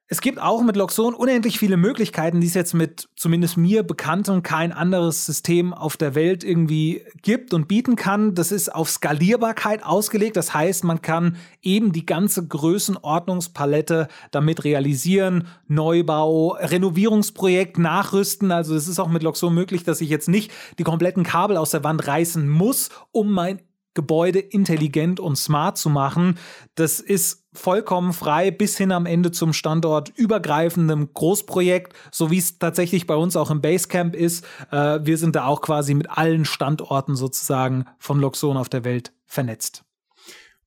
Es 0.07 0.21
gibt 0.21 0.39
auch 0.39 0.63
mit 0.63 0.77
Loxon 0.77 1.15
unendlich 1.15 1.59
viele 1.59 1.79
Möglichkeiten, 1.79 2.43
die 2.43 2.47
es 2.47 2.53
jetzt 2.53 2.75
mit 2.75 3.09
zumindest 3.17 3.57
mir 3.57 3.83
bekanntem 3.83 4.43
kein 4.43 4.71
anderes 4.71 5.25
System 5.25 5.73
auf 5.73 5.97
der 5.97 6.15
Welt 6.15 6.45
irgendwie 6.45 7.07
gibt 7.23 7.55
und 7.55 7.69
bieten 7.69 7.97
kann. 7.97 8.35
Das 8.35 8.53
ist 8.53 8.75
auf 8.75 8.91
Skalierbarkeit 8.91 9.83
ausgelegt. 9.83 10.37
Das 10.37 10.53
heißt, 10.53 10.85
man 10.85 11.01
kann 11.01 11.39
eben 11.63 11.93
die 11.93 12.05
ganze 12.05 12.47
Größenordnungspalette 12.47 14.09
damit 14.31 14.65
realisieren. 14.65 15.49
Neubau, 15.69 16.59
Renovierungsprojekt, 16.61 17.79
Nachrüsten. 17.79 18.53
Also 18.53 18.75
es 18.75 18.89
ist 18.89 18.99
auch 18.99 19.09
mit 19.09 19.23
Loxon 19.23 19.55
möglich, 19.55 19.85
dass 19.85 20.03
ich 20.03 20.11
jetzt 20.11 20.29
nicht 20.29 20.53
die 20.79 20.85
kompletten 20.85 21.23
Kabel 21.23 21.57
aus 21.57 21.71
der 21.71 21.83
Wand 21.83 22.07
reißen 22.07 22.47
muss, 22.47 22.91
um 23.11 23.33
mein 23.33 23.63
Gebäude 23.95 24.41
intelligent 24.41 25.19
und 25.19 25.37
smart 25.37 25.79
zu 25.79 25.89
machen. 25.89 26.37
Das 26.75 27.01
ist 27.01 27.44
vollkommen 27.55 28.13
frei 28.13 28.51
bis 28.51 28.77
hin 28.77 28.93
am 28.93 29.07
Ende 29.07 29.31
zum 29.31 29.53
Standort 29.53 30.11
übergreifendem 30.17 31.15
Großprojekt, 31.15 31.95
so 32.11 32.31
wie 32.31 32.39
es 32.39 32.59
tatsächlich 32.59 33.07
bei 33.07 33.15
uns 33.15 33.37
auch 33.37 33.51
im 33.51 33.61
Basecamp 33.61 34.15
ist. 34.15 34.45
Äh, 34.71 35.01
wir 35.03 35.17
sind 35.17 35.37
da 35.37 35.47
auch 35.47 35.61
quasi 35.61 35.95
mit 35.95 36.11
allen 36.11 36.45
Standorten 36.45 37.17
sozusagen 37.17 37.87
von 37.99 38.21
Loxon 38.21 38.57
auf 38.57 38.69
der 38.69 38.85
Welt 38.85 39.13
vernetzt. 39.27 39.84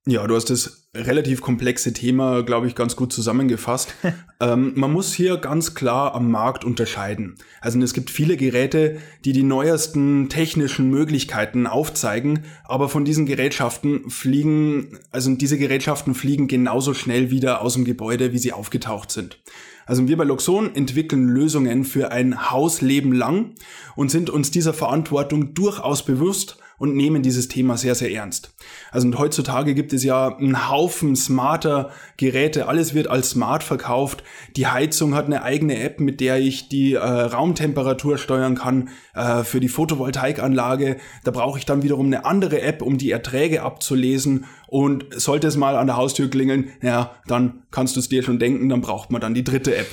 Ja, 0.09 0.25
du 0.25 0.35
hast 0.35 0.49
das 0.49 0.87
relativ 0.95 1.41
komplexe 1.41 1.91
Thema, 1.91 2.41
glaube 2.41 2.65
ich, 2.65 2.75
ganz 2.75 2.95
gut 2.95 3.11
zusammengefasst. 3.11 3.93
ähm, 4.39 4.71
man 4.75 4.93
muss 4.93 5.13
hier 5.13 5.35
ganz 5.35 5.75
klar 5.75 6.15
am 6.15 6.31
Markt 6.31 6.63
unterscheiden. 6.63 7.35
Also 7.59 7.77
es 7.81 7.93
gibt 7.93 8.09
viele 8.09 8.37
Geräte, 8.37 8.99
die 9.25 9.33
die 9.33 9.43
neuesten 9.43 10.29
technischen 10.29 10.89
Möglichkeiten 10.89 11.67
aufzeigen, 11.67 12.45
aber 12.63 12.87
von 12.87 13.03
diesen 13.03 13.25
Gerätschaften 13.25 14.09
fliegen, 14.09 14.97
also 15.11 15.35
diese 15.35 15.57
Gerätschaften 15.57 16.15
fliegen 16.15 16.47
genauso 16.47 16.93
schnell 16.93 17.29
wieder 17.29 17.61
aus 17.61 17.73
dem 17.73 17.83
Gebäude, 17.83 18.31
wie 18.31 18.39
sie 18.39 18.53
aufgetaucht 18.53 19.11
sind. 19.11 19.41
Also 19.85 20.07
wir 20.07 20.15
bei 20.15 20.23
Luxon 20.23 20.73
entwickeln 20.73 21.27
Lösungen 21.27 21.83
für 21.83 22.11
ein 22.11 22.49
Hausleben 22.49 23.11
lang 23.11 23.55
und 23.97 24.09
sind 24.09 24.29
uns 24.29 24.51
dieser 24.51 24.73
Verantwortung 24.73 25.53
durchaus 25.53 26.05
bewusst 26.05 26.59
und 26.77 26.95
nehmen 26.95 27.23
dieses 27.23 27.47
Thema 27.47 27.77
sehr, 27.77 27.95
sehr 27.95 28.11
ernst. 28.11 28.53
Also 28.91 29.07
und 29.07 29.17
heutzutage 29.17 29.73
gibt 29.73 29.93
es 29.93 30.03
ja 30.03 30.37
einen 30.37 30.69
Haufen 30.69 31.15
smarter 31.15 31.91
Geräte, 32.17 32.67
alles 32.67 32.93
wird 32.93 33.07
als 33.07 33.31
smart 33.31 33.63
verkauft. 33.63 34.23
Die 34.55 34.67
Heizung 34.67 35.15
hat 35.15 35.25
eine 35.25 35.43
eigene 35.43 35.79
App, 35.79 35.99
mit 35.99 36.19
der 36.19 36.39
ich 36.39 36.69
die 36.69 36.93
äh, 36.93 36.99
Raumtemperatur 36.99 38.17
steuern 38.17 38.55
kann. 38.55 38.89
Äh, 39.13 39.43
für 39.43 39.59
die 39.59 39.69
Photovoltaikanlage, 39.69 40.97
da 41.23 41.31
brauche 41.31 41.57
ich 41.57 41.65
dann 41.65 41.83
wiederum 41.83 42.07
eine 42.07 42.25
andere 42.25 42.61
App, 42.61 42.81
um 42.81 42.97
die 42.97 43.11
Erträge 43.11 43.63
abzulesen. 43.63 44.45
Und 44.67 45.05
sollte 45.15 45.47
es 45.47 45.55
mal 45.55 45.77
an 45.77 45.87
der 45.87 45.95
Haustür 45.95 46.29
klingeln, 46.29 46.71
ja, 46.81 47.15
dann 47.25 47.63
kannst 47.71 47.95
du 47.95 48.01
es 48.01 48.09
dir 48.09 48.21
schon 48.21 48.37
denken, 48.37 48.67
dann 48.67 48.81
braucht 48.81 49.11
man 49.11 49.21
dann 49.21 49.33
die 49.33 49.45
dritte 49.45 49.75
App. 49.75 49.87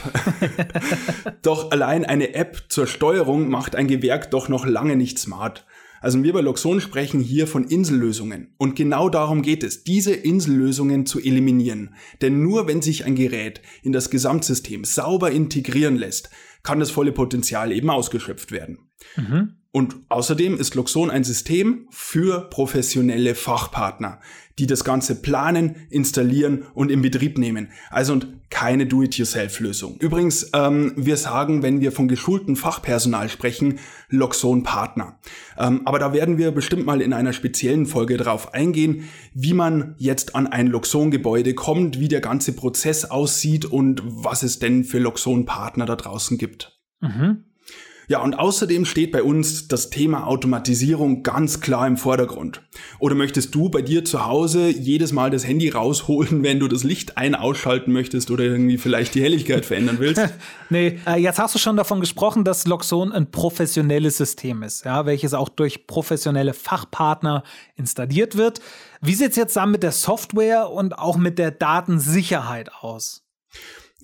doch 1.42 1.70
allein 1.70 2.04
eine 2.04 2.34
App 2.34 2.64
zur 2.68 2.88
Steuerung 2.88 3.48
macht 3.48 3.76
ein 3.76 3.86
Gewerk 3.86 4.32
doch 4.32 4.48
noch 4.48 4.66
lange 4.66 4.96
nicht 4.96 5.18
smart. 5.18 5.64
Also 6.04 6.22
wir 6.22 6.34
bei 6.34 6.42
Loxon 6.42 6.82
sprechen 6.82 7.18
hier 7.20 7.46
von 7.46 7.64
Insellösungen. 7.64 8.52
Und 8.58 8.76
genau 8.76 9.08
darum 9.08 9.40
geht 9.40 9.64
es, 9.64 9.84
diese 9.84 10.12
Insellösungen 10.12 11.06
zu 11.06 11.18
eliminieren. 11.18 11.94
Denn 12.20 12.42
nur 12.42 12.68
wenn 12.68 12.82
sich 12.82 13.06
ein 13.06 13.14
Gerät 13.14 13.62
in 13.82 13.92
das 13.92 14.10
Gesamtsystem 14.10 14.84
sauber 14.84 15.30
integrieren 15.30 15.96
lässt, 15.96 16.28
kann 16.62 16.78
das 16.78 16.90
volle 16.90 17.12
Potenzial 17.12 17.72
eben 17.72 17.88
ausgeschöpft 17.88 18.52
werden. 18.52 18.90
Mhm. 19.16 19.54
Und 19.74 19.96
außerdem 20.08 20.56
ist 20.56 20.76
Luxon 20.76 21.10
ein 21.10 21.24
System 21.24 21.88
für 21.90 22.48
professionelle 22.48 23.34
Fachpartner, 23.34 24.20
die 24.60 24.68
das 24.68 24.84
Ganze 24.84 25.20
planen, 25.20 25.74
installieren 25.90 26.62
und 26.74 26.92
in 26.92 27.02
Betrieb 27.02 27.38
nehmen. 27.38 27.72
Also 27.90 28.12
und 28.12 28.28
keine 28.50 28.86
Do-it-yourself-Lösung. 28.86 29.96
Übrigens, 29.98 30.48
ähm, 30.54 30.92
wir 30.94 31.16
sagen, 31.16 31.64
wenn 31.64 31.80
wir 31.80 31.90
von 31.90 32.06
geschultem 32.06 32.54
Fachpersonal 32.54 33.28
sprechen, 33.28 33.80
Luxon 34.10 34.62
Partner. 34.62 35.18
Ähm, 35.58 35.80
aber 35.86 35.98
da 35.98 36.12
werden 36.12 36.38
wir 36.38 36.52
bestimmt 36.52 36.86
mal 36.86 37.00
in 37.00 37.12
einer 37.12 37.32
speziellen 37.32 37.86
Folge 37.86 38.16
drauf 38.16 38.54
eingehen, 38.54 39.08
wie 39.32 39.54
man 39.54 39.96
jetzt 39.98 40.36
an 40.36 40.46
ein 40.46 40.68
Luxon-Gebäude 40.68 41.54
kommt, 41.54 41.98
wie 41.98 42.06
der 42.06 42.20
ganze 42.20 42.52
Prozess 42.52 43.06
aussieht 43.06 43.64
und 43.64 44.02
was 44.04 44.44
es 44.44 44.60
denn 44.60 44.84
für 44.84 45.00
Luxon 45.00 45.46
Partner 45.46 45.84
da 45.84 45.96
draußen 45.96 46.38
gibt. 46.38 46.80
Mhm. 47.00 47.42
Ja, 48.08 48.22
und 48.22 48.34
außerdem 48.34 48.84
steht 48.84 49.12
bei 49.12 49.22
uns 49.22 49.68
das 49.68 49.90
Thema 49.90 50.26
Automatisierung 50.26 51.22
ganz 51.22 51.60
klar 51.60 51.86
im 51.86 51.96
Vordergrund. 51.96 52.60
Oder 52.98 53.14
möchtest 53.14 53.54
du 53.54 53.68
bei 53.70 53.82
dir 53.82 54.04
zu 54.04 54.26
Hause 54.26 54.68
jedes 54.68 55.12
Mal 55.12 55.30
das 55.30 55.46
Handy 55.46 55.70
rausholen, 55.70 56.42
wenn 56.42 56.60
du 56.60 56.68
das 56.68 56.84
Licht 56.84 57.16
ein- 57.16 57.34
ausschalten 57.34 57.92
möchtest 57.92 58.30
oder 58.30 58.44
irgendwie 58.44 58.78
vielleicht 58.78 59.14
die 59.14 59.22
Helligkeit 59.22 59.64
verändern 59.64 59.96
willst? 59.98 60.22
nee, 60.70 60.98
äh, 61.06 61.18
jetzt 61.18 61.38
hast 61.38 61.54
du 61.54 61.58
schon 61.58 61.76
davon 61.76 62.00
gesprochen, 62.00 62.44
dass 62.44 62.66
Loxon 62.66 63.12
ein 63.12 63.30
professionelles 63.30 64.16
System 64.18 64.62
ist, 64.62 64.84
ja, 64.84 65.06
welches 65.06 65.34
auch 65.34 65.48
durch 65.48 65.86
professionelle 65.86 66.54
Fachpartner 66.54 67.42
installiert 67.76 68.36
wird. 68.36 68.60
Wie 69.00 69.14
sieht 69.14 69.30
es 69.30 69.36
jetzt 69.36 69.56
dann 69.56 69.70
mit 69.70 69.82
der 69.82 69.92
Software 69.92 70.70
und 70.70 70.98
auch 70.98 71.16
mit 71.16 71.38
der 71.38 71.50
Datensicherheit 71.50 72.70
aus? 72.80 73.22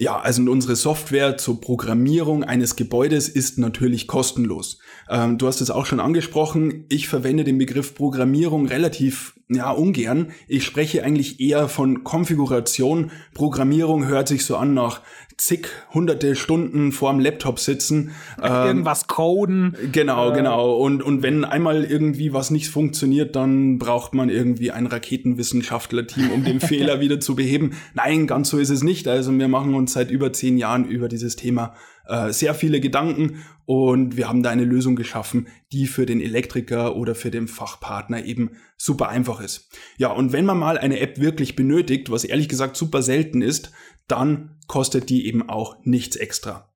Ja, 0.00 0.18
also 0.18 0.40
unsere 0.50 0.76
Software 0.76 1.36
zur 1.36 1.60
Programmierung 1.60 2.42
eines 2.42 2.74
Gebäudes 2.74 3.28
ist 3.28 3.58
natürlich 3.58 4.06
kostenlos. 4.06 4.78
Ähm, 5.10 5.36
du 5.36 5.46
hast 5.46 5.60
es 5.60 5.70
auch 5.70 5.84
schon 5.84 6.00
angesprochen. 6.00 6.86
Ich 6.88 7.06
verwende 7.06 7.44
den 7.44 7.58
Begriff 7.58 7.94
Programmierung 7.94 8.64
relativ 8.64 9.34
ja 9.50 9.70
ungern. 9.70 10.32
Ich 10.48 10.64
spreche 10.64 11.04
eigentlich 11.04 11.38
eher 11.38 11.68
von 11.68 12.02
Konfiguration. 12.02 13.10
Programmierung 13.34 14.06
hört 14.06 14.26
sich 14.26 14.46
so 14.46 14.56
an 14.56 14.72
nach 14.72 15.02
zig 15.40 15.68
hunderte 15.94 16.36
Stunden 16.36 16.92
vorm 16.92 17.18
Laptop 17.18 17.58
sitzen. 17.58 18.12
Ähm, 18.42 18.66
Irgendwas 18.66 19.06
coden. 19.06 19.74
Genau, 19.90 20.30
äh. 20.30 20.34
genau. 20.34 20.76
Und, 20.76 21.02
und 21.02 21.22
wenn 21.22 21.44
einmal 21.44 21.84
irgendwie 21.84 22.32
was 22.32 22.50
nicht 22.50 22.68
funktioniert, 22.68 23.34
dann 23.36 23.78
braucht 23.78 24.14
man 24.14 24.28
irgendwie 24.28 24.70
ein 24.70 24.86
Raketenwissenschaftler-Team, 24.86 26.30
um 26.30 26.44
den 26.44 26.60
Fehler 26.60 27.00
wieder 27.00 27.20
zu 27.20 27.34
beheben. 27.34 27.72
Nein, 27.94 28.26
ganz 28.26 28.50
so 28.50 28.58
ist 28.58 28.70
es 28.70 28.82
nicht. 28.82 29.08
Also 29.08 29.36
wir 29.36 29.48
machen 29.48 29.74
uns 29.74 29.94
seit 29.94 30.10
über 30.10 30.32
zehn 30.32 30.58
Jahren 30.58 30.84
über 30.84 31.08
dieses 31.08 31.36
Thema 31.36 31.74
äh, 32.06 32.32
sehr 32.32 32.54
viele 32.54 32.80
Gedanken 32.80 33.42
und 33.66 34.16
wir 34.16 34.28
haben 34.28 34.42
da 34.42 34.50
eine 34.50 34.64
Lösung 34.64 34.96
geschaffen, 34.96 35.48
die 35.72 35.86
für 35.86 36.06
den 36.06 36.20
Elektriker 36.20 36.96
oder 36.96 37.14
für 37.14 37.30
den 37.30 37.48
Fachpartner 37.48 38.24
eben 38.24 38.52
super 38.76 39.08
einfach 39.08 39.40
ist. 39.40 39.70
Ja, 39.96 40.10
und 40.10 40.32
wenn 40.32 40.44
man 40.44 40.58
mal 40.58 40.78
eine 40.78 41.00
App 41.00 41.20
wirklich 41.20 41.56
benötigt, 41.56 42.10
was 42.10 42.24
ehrlich 42.24 42.48
gesagt 42.48 42.76
super 42.76 43.02
selten 43.02 43.42
ist, 43.42 43.72
dann 44.08 44.58
kostet 44.66 45.08
die 45.08 45.26
eben 45.26 45.48
auch 45.48 45.84
nichts 45.84 46.16
extra. 46.16 46.72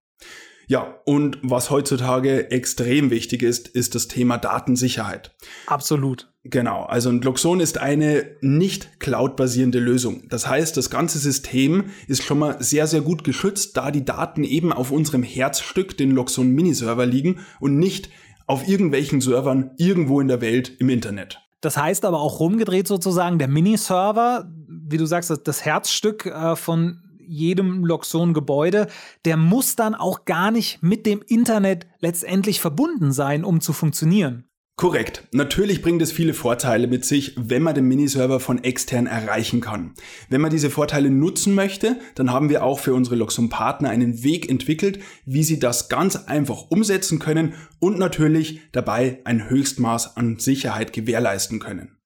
Ja, 0.67 1.01
und 1.05 1.39
was 1.43 1.71
heutzutage 1.71 2.51
extrem 2.51 3.11
wichtig 3.11 3.43
ist, 3.43 3.69
ist 3.69 3.95
das 3.95 4.09
Thema 4.09 4.39
Datensicherheit. 4.39 5.35
Absolut. 5.67 6.34
Genau, 6.47 6.83
also 6.83 7.09
ein 7.09 7.23
Luxon 7.23 7.61
ist 7.61 7.79
eine 7.79 8.27
nicht 8.43 9.01
cloud-basierende 9.01 9.79
Lösung. 9.79 10.29
Das 10.29 10.47
heißt, 10.47 10.77
das 10.77 10.91
ganze 10.91 11.19
System 11.19 11.85
ist 12.07 12.23
schon 12.23 12.39
mal 12.39 12.63
sehr, 12.63 12.87
sehr 12.87 13.01
gut 13.01 13.25
geschützt, 13.25 13.79
da 13.79 13.91
die 13.91 14.05
Daten 14.05 14.45
eben 14.45 14.71
auf 14.71 14.91
unserem 14.91 15.23
Herzstück, 15.23 15.97
den 15.97 16.11
Luxon 16.11 16.51
Mini-Server 16.51 17.07
liegen 17.07 17.41
und 17.61 17.79
nicht 17.79 18.11
auf 18.47 18.69
irgendwelchen 18.69 19.23
Servern 19.23 19.71
irgendwo 19.79 20.21
in 20.21 20.29
der 20.29 20.43
Welt 20.43 20.71
im 20.79 20.91
Internet. 20.91 21.41
Das 21.63 21.79
heißt 21.79 22.05
aber 22.05 22.21
auch 22.21 22.41
rumgedreht 22.41 22.87
sozusagen, 22.87 23.39
der 23.39 23.49
Mini-Server, 23.49 24.47
wie 24.69 24.99
du 24.99 25.07
sagst, 25.07 25.33
das 25.45 25.65
Herzstück 25.65 26.27
äh, 26.27 26.57
von 26.57 27.01
jedem 27.27 27.87
Loxon-Gebäude, 27.87 28.89
der 29.25 29.39
muss 29.39 29.77
dann 29.77 29.95
auch 29.95 30.27
gar 30.27 30.51
nicht 30.51 30.83
mit 30.83 31.07
dem 31.07 31.23
Internet 31.27 31.87
letztendlich 32.01 32.61
verbunden 32.61 33.13
sein, 33.13 33.45
um 33.45 33.63
zu 33.63 33.73
funktionieren. 33.73 34.45
Korrekt. 34.77 35.29
Natürlich 35.31 35.83
bringt 35.83 36.03
es 36.03 36.11
viele 36.11 36.35
Vorteile 36.35 36.89
mit 36.89 37.05
sich, 37.05 37.37
wenn 37.37 37.63
man 37.63 37.77
den 37.77 37.87
Miniserver 37.87 38.41
von 38.41 38.65
extern 38.65 39.07
erreichen 39.07 39.61
kann. 39.61 39.95
Wenn 40.29 40.41
man 40.41 40.51
diese 40.51 40.69
Vorteile 40.69 41.11
nutzen 41.11 41.55
möchte, 41.55 42.01
dann 42.17 42.33
haben 42.33 42.49
wir 42.49 42.65
auch 42.65 42.81
für 42.81 42.93
unsere 42.93 43.15
Loxum-Partner 43.15 43.89
einen 43.89 44.25
Weg 44.25 44.51
entwickelt, 44.51 44.99
wie 45.27 45.45
sie 45.45 45.61
das 45.61 45.89
ganz 45.89 46.17
einfach 46.17 46.71
umsetzen 46.71 47.21
können 47.21 47.55
und 47.79 48.01
natürlich 48.01 48.63
dabei 48.73 49.21
ein 49.25 49.49
Höchstmaß 49.49 50.17
an 50.17 50.41
Sicherheit 50.41 50.93
gewährleisten 50.93 51.61
können. 51.61 51.97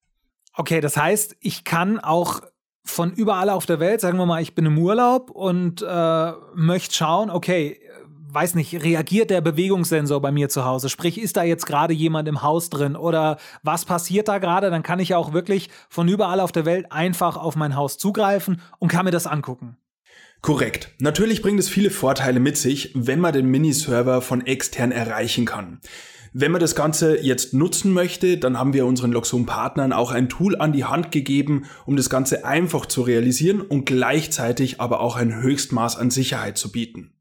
Okay, 0.54 0.82
das 0.82 0.98
heißt, 0.98 1.36
ich 1.40 1.64
kann 1.64 1.98
auch 1.98 2.42
von 2.84 3.12
überall 3.12 3.48
auf 3.48 3.64
der 3.64 3.80
Welt, 3.80 4.02
sagen 4.02 4.18
wir 4.18 4.26
mal, 4.26 4.42
ich 4.42 4.54
bin 4.54 4.66
im 4.66 4.76
Urlaub 4.76 5.30
und 5.30 5.80
äh, 5.80 6.32
möchte 6.54 6.94
schauen, 6.94 7.30
okay, 7.30 7.80
weiß 8.38 8.54
nicht, 8.54 8.84
reagiert 8.84 9.30
der 9.30 9.40
Bewegungssensor 9.40 10.22
bei 10.22 10.30
mir 10.30 10.48
zu 10.48 10.64
Hause? 10.64 10.88
Sprich, 10.88 11.20
ist 11.20 11.36
da 11.36 11.42
jetzt 11.42 11.66
gerade 11.66 11.92
jemand 11.92 12.28
im 12.28 12.40
Haus 12.40 12.70
drin 12.70 12.94
oder 12.94 13.38
was 13.64 13.84
passiert 13.84 14.28
da 14.28 14.38
gerade? 14.38 14.70
Dann 14.70 14.84
kann 14.84 15.00
ich 15.00 15.16
auch 15.16 15.32
wirklich 15.32 15.70
von 15.88 16.06
überall 16.06 16.38
auf 16.38 16.52
der 16.52 16.64
Welt 16.64 16.92
einfach 16.92 17.36
auf 17.36 17.56
mein 17.56 17.74
Haus 17.74 17.98
zugreifen 17.98 18.62
und 18.78 18.92
kann 18.92 19.04
mir 19.06 19.10
das 19.10 19.26
angucken. 19.26 19.76
Korrekt. 20.40 20.94
Natürlich 21.00 21.42
bringt 21.42 21.58
es 21.58 21.68
viele 21.68 21.90
Vorteile 21.90 22.38
mit 22.38 22.56
sich, 22.56 22.92
wenn 22.94 23.18
man 23.18 23.32
den 23.32 23.46
Miniserver 23.46 24.22
von 24.22 24.46
extern 24.46 24.92
erreichen 24.92 25.44
kann. 25.44 25.80
Wenn 26.32 26.52
man 26.52 26.60
das 26.60 26.74
Ganze 26.74 27.18
jetzt 27.20 27.54
nutzen 27.54 27.92
möchte, 27.92 28.38
dann 28.38 28.58
haben 28.58 28.72
wir 28.72 28.86
unseren 28.86 29.12
Loxom-Partnern 29.12 29.92
auch 29.92 30.10
ein 30.10 30.28
Tool 30.28 30.56
an 30.56 30.72
die 30.72 30.84
Hand 30.84 31.10
gegeben, 31.12 31.64
um 31.86 31.96
das 31.96 32.10
Ganze 32.10 32.44
einfach 32.44 32.86
zu 32.86 33.02
realisieren 33.02 33.60
und 33.60 33.86
gleichzeitig 33.86 34.80
aber 34.80 35.00
auch 35.00 35.16
ein 35.16 35.42
Höchstmaß 35.42 35.96
an 35.96 36.10
Sicherheit 36.10 36.58
zu 36.58 36.70
bieten. 36.70 37.12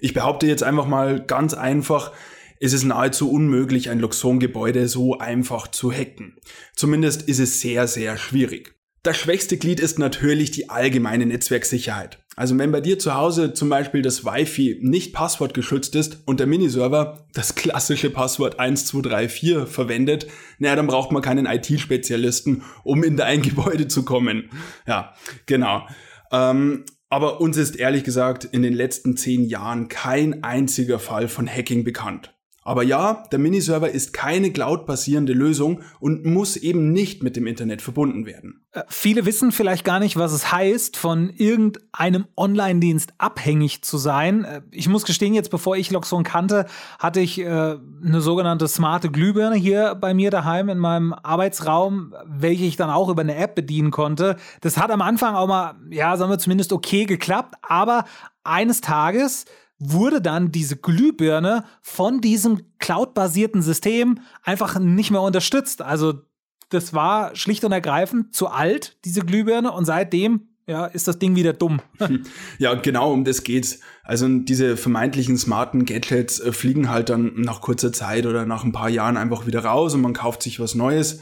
Ich 0.00 0.14
behaupte 0.14 0.46
jetzt 0.46 0.62
einfach 0.62 0.86
mal 0.86 1.20
ganz 1.24 1.54
einfach, 1.54 2.12
es 2.60 2.72
ist 2.72 2.84
nahezu 2.84 3.30
unmöglich, 3.30 3.90
ein 3.90 4.00
Loxon-Gebäude 4.00 4.88
so 4.88 5.18
einfach 5.18 5.68
zu 5.68 5.92
hacken. 5.92 6.36
Zumindest 6.74 7.22
ist 7.22 7.40
es 7.40 7.60
sehr, 7.60 7.86
sehr 7.86 8.16
schwierig. 8.16 8.74
Das 9.02 9.18
schwächste 9.18 9.58
Glied 9.58 9.80
ist 9.80 9.98
natürlich 9.98 10.50
die 10.50 10.70
allgemeine 10.70 11.26
Netzwerksicherheit. 11.26 12.23
Also 12.36 12.58
wenn 12.58 12.72
bei 12.72 12.80
dir 12.80 12.98
zu 12.98 13.14
Hause 13.14 13.52
zum 13.52 13.68
Beispiel 13.68 14.02
das 14.02 14.24
Wi-Fi 14.24 14.80
nicht 14.82 15.12
passwortgeschützt 15.12 15.94
ist 15.94 16.18
und 16.26 16.40
der 16.40 16.46
Miniserver 16.46 17.26
das 17.32 17.54
klassische 17.54 18.10
Passwort 18.10 18.58
1234 18.58 19.68
verwendet, 19.72 20.26
naja, 20.58 20.76
dann 20.76 20.86
braucht 20.86 21.12
man 21.12 21.22
keinen 21.22 21.46
IT-Spezialisten, 21.46 22.62
um 22.82 23.04
in 23.04 23.16
dein 23.16 23.42
Gebäude 23.42 23.88
zu 23.88 24.04
kommen. 24.04 24.50
Ja, 24.86 25.14
genau. 25.46 25.86
Ähm, 26.32 26.84
aber 27.08 27.40
uns 27.40 27.56
ist 27.56 27.76
ehrlich 27.76 28.02
gesagt 28.02 28.44
in 28.44 28.62
den 28.62 28.74
letzten 28.74 29.16
zehn 29.16 29.44
Jahren 29.44 29.86
kein 29.86 30.42
einziger 30.42 30.98
Fall 30.98 31.28
von 31.28 31.48
Hacking 31.48 31.84
bekannt. 31.84 32.33
Aber 32.64 32.82
ja, 32.82 33.24
der 33.30 33.38
Miniserver 33.38 33.90
ist 33.90 34.14
keine 34.14 34.50
cloud-basierende 34.50 35.34
Lösung 35.34 35.82
und 36.00 36.24
muss 36.24 36.56
eben 36.56 36.92
nicht 36.92 37.22
mit 37.22 37.36
dem 37.36 37.46
Internet 37.46 37.82
verbunden 37.82 38.24
werden. 38.24 38.64
Äh, 38.72 38.84
viele 38.88 39.26
wissen 39.26 39.52
vielleicht 39.52 39.84
gar 39.84 40.00
nicht, 40.00 40.16
was 40.16 40.32
es 40.32 40.50
heißt, 40.50 40.96
von 40.96 41.28
irgendeinem 41.28 42.24
Online-Dienst 42.36 43.12
abhängig 43.18 43.82
zu 43.82 43.98
sein. 43.98 44.44
Äh, 44.44 44.62
ich 44.70 44.88
muss 44.88 45.04
gestehen, 45.04 45.34
jetzt 45.34 45.50
bevor 45.50 45.76
ich 45.76 45.90
Loxon 45.90 46.24
kannte, 46.24 46.64
hatte 46.98 47.20
ich 47.20 47.38
äh, 47.38 47.44
eine 47.44 48.20
sogenannte 48.20 48.66
smarte 48.66 49.10
Glühbirne 49.10 49.56
hier 49.56 49.94
bei 49.94 50.14
mir 50.14 50.30
daheim 50.30 50.70
in 50.70 50.78
meinem 50.78 51.12
Arbeitsraum, 51.12 52.14
welche 52.24 52.64
ich 52.64 52.76
dann 52.76 52.88
auch 52.88 53.10
über 53.10 53.20
eine 53.20 53.36
App 53.36 53.54
bedienen 53.54 53.90
konnte. 53.90 54.36
Das 54.62 54.78
hat 54.78 54.90
am 54.90 55.02
Anfang 55.02 55.34
auch 55.34 55.46
mal, 55.46 55.74
ja, 55.90 56.16
sagen 56.16 56.30
wir 56.30 56.38
zumindest 56.38 56.72
okay 56.72 57.04
geklappt, 57.04 57.56
aber 57.60 58.06
eines 58.42 58.80
Tages 58.80 59.44
wurde 59.78 60.20
dann 60.20 60.52
diese 60.52 60.76
Glühbirne 60.76 61.64
von 61.82 62.20
diesem 62.20 62.62
cloud-basierten 62.78 63.62
System 63.62 64.20
einfach 64.42 64.78
nicht 64.78 65.10
mehr 65.10 65.22
unterstützt. 65.22 65.82
Also 65.82 66.22
das 66.70 66.94
war 66.94 67.34
schlicht 67.36 67.64
und 67.64 67.72
ergreifend 67.72 68.34
zu 68.34 68.48
alt, 68.48 68.98
diese 69.04 69.20
Glühbirne, 69.20 69.72
und 69.72 69.84
seitdem 69.84 70.48
ja, 70.66 70.86
ist 70.86 71.06
das 71.08 71.18
Ding 71.18 71.36
wieder 71.36 71.52
dumm. 71.52 71.80
ja, 72.58 72.74
genau, 72.74 73.12
um 73.12 73.24
das 73.24 73.44
geht's. 73.44 73.80
Also 74.02 74.26
diese 74.28 74.76
vermeintlichen 74.76 75.36
smarten 75.36 75.84
Gadgets 75.84 76.40
äh, 76.40 76.52
fliegen 76.52 76.88
halt 76.88 77.10
dann 77.10 77.34
nach 77.36 77.60
kurzer 77.60 77.92
Zeit 77.92 78.26
oder 78.26 78.46
nach 78.46 78.64
ein 78.64 78.72
paar 78.72 78.88
Jahren 78.88 79.16
einfach 79.16 79.46
wieder 79.46 79.64
raus 79.64 79.94
und 79.94 80.00
man 80.00 80.14
kauft 80.14 80.42
sich 80.42 80.60
was 80.60 80.74
Neues. 80.74 81.20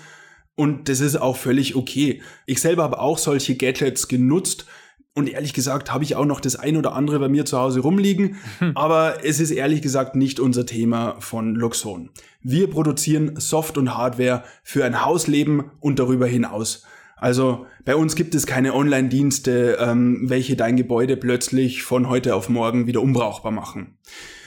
Und 0.54 0.88
das 0.88 1.00
ist 1.00 1.16
auch 1.16 1.36
völlig 1.36 1.76
okay. 1.76 2.22
Ich 2.46 2.60
selber 2.60 2.82
habe 2.82 3.00
auch 3.00 3.18
solche 3.18 3.56
Gadgets 3.56 4.06
genutzt, 4.06 4.66
und 5.14 5.28
ehrlich 5.28 5.52
gesagt 5.52 5.92
habe 5.92 6.04
ich 6.04 6.16
auch 6.16 6.24
noch 6.24 6.40
das 6.40 6.56
ein 6.56 6.76
oder 6.76 6.94
andere 6.94 7.18
bei 7.18 7.28
mir 7.28 7.44
zu 7.44 7.58
Hause 7.58 7.80
rumliegen, 7.80 8.36
hm. 8.58 8.76
aber 8.76 9.24
es 9.24 9.40
ist 9.40 9.50
ehrlich 9.50 9.82
gesagt 9.82 10.16
nicht 10.16 10.40
unser 10.40 10.64
Thema 10.64 11.16
von 11.20 11.54
Luxon. 11.54 12.10
Wir 12.42 12.70
produzieren 12.70 13.38
Soft 13.38 13.76
und 13.76 13.94
Hardware 13.94 14.44
für 14.62 14.84
ein 14.84 15.04
Hausleben 15.04 15.64
und 15.80 15.98
darüber 15.98 16.26
hinaus. 16.26 16.84
Also 17.16 17.66
bei 17.84 17.94
uns 17.94 18.16
gibt 18.16 18.34
es 18.34 18.46
keine 18.46 18.74
Online-Dienste, 18.74 19.78
ähm, 19.80 20.22
welche 20.24 20.56
dein 20.56 20.76
Gebäude 20.76 21.16
plötzlich 21.16 21.82
von 21.84 22.08
heute 22.08 22.34
auf 22.34 22.48
morgen 22.48 22.86
wieder 22.86 23.00
unbrauchbar 23.00 23.52
machen. 23.52 23.98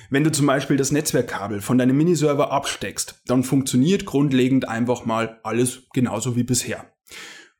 Wenn 0.10 0.24
du 0.24 0.32
zum 0.32 0.46
Beispiel 0.46 0.78
das 0.78 0.92
Netzwerkkabel 0.92 1.62
von 1.62 1.78
deinem 1.78 1.98
Miniserver 1.98 2.52
absteckst, 2.52 3.22
dann 3.28 3.44
funktioniert 3.44 4.06
grundlegend 4.06 4.68
einfach 4.68 5.06
mal 5.06 5.40
alles 5.44 5.84
genauso 5.94 6.36
wie 6.36 6.44
bisher. 6.44 6.86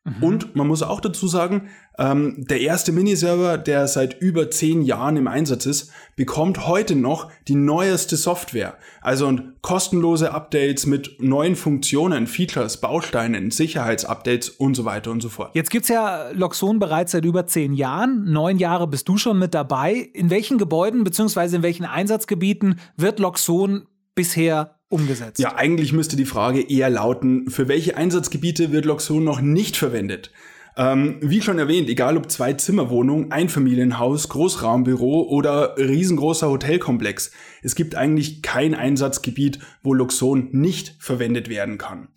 Mhm. 0.06 0.24
Und 0.24 0.56
man 0.56 0.68
muss 0.68 0.84
auch 0.84 1.02
dazu 1.02 1.28
sagen, 1.28 1.70
ähm, 1.98 2.36
der 2.38 2.62
erste 2.62 2.92
Miniserver, 2.92 3.58
der 3.58 3.88
seit 3.88 4.22
über 4.22 4.52
zehn 4.52 4.84
Jahren 4.84 5.18
im 5.18 5.28
Einsatz 5.28 5.66
ist, 5.66 5.92
bekommt 6.16 6.68
heute 6.68 6.96
noch 6.96 7.32
die 7.48 7.56
neueste 7.56 8.16
Software. 8.16 8.78
Also 9.02 9.40
kostenlose 9.62 10.32
Updates 10.32 10.86
mit 10.86 11.18
neuen 11.20 11.56
Funktionen, 11.56 12.28
Features, 12.28 12.78
Bausteinen, 12.78 13.50
Sicherheitsupdates 13.50 14.50
und 14.50 14.76
so 14.76 14.86
weiter 14.86 15.10
und 15.10 15.22
so 15.22 15.30
fort. 15.30 15.56
Jetzt 15.56 15.72
gibt's 15.72 15.90
ja 15.90 16.30
Loxon 16.34 16.78
bereits 16.78 17.14
seit 17.14 17.26
über 17.26 17.48
zehn 17.48 17.74
Jahren. 17.74 18.32
Neun 18.32 18.60
Jahre 18.60 18.88
bist 18.88 19.10
du 19.10 19.18
schon 19.18 19.40
mit 19.40 19.56
dabei. 19.56 19.94
In 20.14 20.30
welchen 20.30 20.60
Gebäuden 20.60 21.04
bzw. 21.04 21.56
in 21.56 21.64
welchen 21.64 21.86
Einsatzgebieten 21.86 22.80
wird 22.96 23.20
Loxon 23.20 23.88
bisher 24.14 24.75
umgesetzt? 24.90 25.40
Ja, 25.40 25.56
eigentlich 25.56 25.94
müsste 25.94 26.16
die 26.16 26.26
Frage 26.26 26.62
eher 26.62 26.90
lauten, 26.90 27.50
für 27.50 27.68
welche 27.68 27.98
Einsatzgebiete 27.98 28.72
wird 28.72 28.86
Loxon 28.86 29.24
noch 29.24 29.42
nicht 29.42 29.78
verwendet? 29.78 30.32
Ähm, 30.78 31.18
wie 31.22 31.42
schon 31.42 31.58
erwähnt, 31.58 31.88
egal 31.90 32.18
ob 32.18 32.30
zwei 32.30 32.52
Zimmerwohnung, 32.54 33.32
Einfamilienhaus, 33.32 34.28
Großraumbüro 34.28 35.24
oder 35.30 35.78
riesengroßer 35.78 36.50
Hotelkomplex, 36.50 37.32
es 37.64 37.76
gibt 37.76 37.96
eigentlich 37.96 38.42
kein 38.42 38.76
Einsatzgebiet, 38.76 39.60
wo 39.84 39.94
Luxon 39.94 40.50
nicht 40.52 40.96
verwendet 41.00 41.48
werden 41.48 41.78
kann. 41.78 42.10